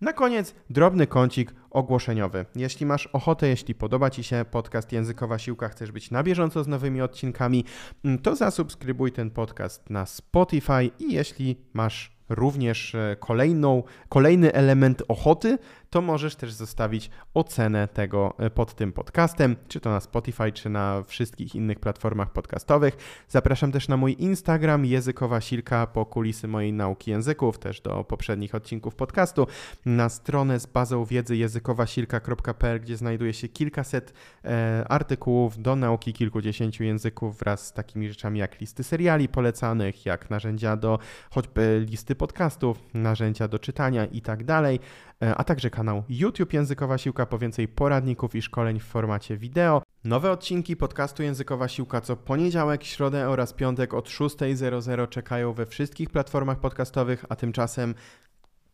Na 0.00 0.12
koniec 0.12 0.54
drobny 0.70 1.06
kącik 1.06 1.54
ogłoszeniowy. 1.70 2.46
Jeśli 2.56 2.86
masz 2.86 3.06
ochotę, 3.06 3.48
jeśli 3.48 3.74
podoba 3.74 4.10
Ci 4.10 4.22
się 4.22 4.44
podcast 4.50 4.92
Językowa 4.92 5.38
Siłka, 5.38 5.68
chcesz 5.68 5.92
być 5.92 6.10
na 6.10 6.22
bieżąco 6.22 6.64
z 6.64 6.68
nowymi 6.68 7.00
odcinkami, 7.00 7.64
mm, 8.04 8.18
to 8.18 8.36
zasubskrybuj 8.36 9.12
ten 9.12 9.30
podcast 9.30 9.90
na 9.90 10.06
Spotify 10.06 10.90
i 10.98 11.12
jeśli 11.12 11.56
masz 11.72 12.20
również 12.28 12.94
e, 12.94 13.16
kolejną, 13.20 13.82
kolejny 14.08 14.52
element 14.52 15.02
ochoty, 15.08 15.58
to 15.90 16.00
możesz 16.00 16.36
też 16.36 16.52
zostawić 16.52 17.10
ocenę 17.34 17.88
tego 17.88 18.34
e, 18.38 18.50
pod 18.50 18.74
tym 18.74 18.92
podcastem, 18.92 19.56
czy 19.68 19.80
to 19.80 19.90
na 19.90 20.00
Spotify, 20.00 20.52
czy 20.52 20.68
na 20.68 21.02
wszystkich 21.02 21.54
innych 21.54 21.80
platformach 21.80 22.32
podcastowych. 22.32 23.24
Zapraszam 23.28 23.72
też 23.72 23.88
na 23.88 23.96
mój 23.96 24.16
Instagram, 24.18 24.84
językowa 24.84 25.40
silka 25.40 25.86
po 25.86 26.06
kulisy 26.06 26.48
mojej 26.48 26.72
nauki 26.72 27.10
języków, 27.10 27.58
też 27.58 27.80
do 27.80 28.04
poprzednich 28.04 28.54
odcinków 28.54 28.94
podcastu, 28.94 29.46
na 29.86 30.08
stronę 30.08 30.60
z 30.60 30.66
bazą 30.66 31.04
wiedzy 31.04 31.36
językowasilka.pl, 31.36 32.80
gdzie 32.80 32.96
znajduje 32.96 33.32
się 33.32 33.48
kilkaset 33.48 34.12
e, 34.44 34.84
artykułów 34.88 35.62
do 35.62 35.76
nauki 35.76 36.12
kilkudziesięciu 36.12 36.84
języków 36.84 37.38
wraz 37.38 37.66
z 37.66 37.72
takimi 37.72 38.08
rzeczami 38.08 38.38
jak 38.38 38.60
listy 38.60 38.84
seriali 38.84 39.28
polecanych, 39.28 40.06
jak 40.06 40.30
narzędzia 40.30 40.76
do 40.76 40.98
choćby 41.30 41.86
listy 41.90 42.14
podcastów, 42.14 42.78
narzędzia 42.94 43.48
do 43.48 43.58
czytania 43.58 44.04
i 44.04 44.22
tak 44.22 44.44
dalej, 44.44 44.80
a 45.20 45.44
także 45.44 45.70
kanał 45.70 46.02
YouTube 46.08 46.52
Językowa 46.52 46.98
Siłka 46.98 47.26
po 47.26 47.38
więcej 47.38 47.68
poradników 47.68 48.34
i 48.34 48.42
szkoleń 48.42 48.80
w 48.80 48.84
formacie 48.84 49.36
wideo. 49.36 49.82
Nowe 50.04 50.30
odcinki 50.30 50.76
podcastu 50.76 51.22
Językowa 51.22 51.68
Siłka 51.68 52.00
co 52.00 52.16
poniedziałek, 52.16 52.84
środę 52.84 53.28
oraz 53.28 53.52
piątek 53.52 53.94
od 53.94 54.08
6.00 54.08 55.08
czekają 55.08 55.52
we 55.52 55.66
wszystkich 55.66 56.10
platformach 56.10 56.60
podcastowych, 56.60 57.24
a 57.28 57.36
tymczasem 57.36 57.94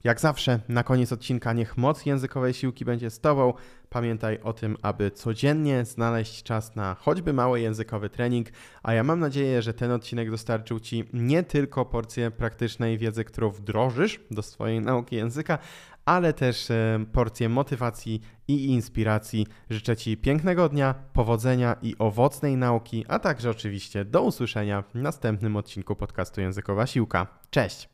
jak 0.05 0.21
zawsze, 0.21 0.61
na 0.69 0.83
koniec 0.83 1.13
odcinka 1.13 1.53
niech 1.53 1.77
moc 1.77 2.07
językowej 2.07 2.55
siłki 2.55 2.85
będzie 2.85 3.11
z 3.11 3.21
Tobą. 3.21 3.55
Pamiętaj 3.89 4.41
o 4.43 4.53
tym, 4.53 4.77
aby 4.83 5.11
codziennie 5.11 5.85
znaleźć 5.85 6.43
czas 6.43 6.77
na 6.77 6.95
choćby 6.95 7.33
mały 7.33 7.61
językowy 7.61 8.11
trening, 8.11 8.49
a 8.83 8.93
ja 8.93 9.05
mam 9.05 9.21
nadzieję, 9.21 9.63
że 9.63 9.75
ten 9.75 9.91
odcinek 9.91 10.31
dostarczył 10.31 10.81
Ci 10.81 11.05
nie 11.13 11.43
tylko 11.43 11.85
porcję 11.85 12.31
praktycznej 12.31 12.99
wiedzy, 12.99 13.25
którą 13.25 13.51
wdrożysz 13.51 14.21
do 14.31 14.43
swojej 14.43 14.81
nauki 14.81 15.17
języka, 15.17 15.59
ale 16.05 16.33
też 16.33 16.71
e, 16.71 17.05
porcję 17.13 17.49
motywacji 17.49 18.21
i 18.49 18.67
inspiracji. 18.67 19.47
Życzę 19.71 19.97
Ci 19.97 20.17
pięknego 20.17 20.69
dnia, 20.69 20.95
powodzenia 21.13 21.77
i 21.83 21.95
owocnej 21.99 22.57
nauki, 22.57 23.05
a 23.09 23.19
także 23.19 23.51
oczywiście 23.51 24.05
do 24.05 24.23
usłyszenia 24.23 24.83
w 24.83 24.95
następnym 24.95 25.57
odcinku 25.57 25.97
podcastu 25.97 26.41
Językowa 26.41 26.87
Siłka. 26.87 27.27
Cześć! 27.51 27.89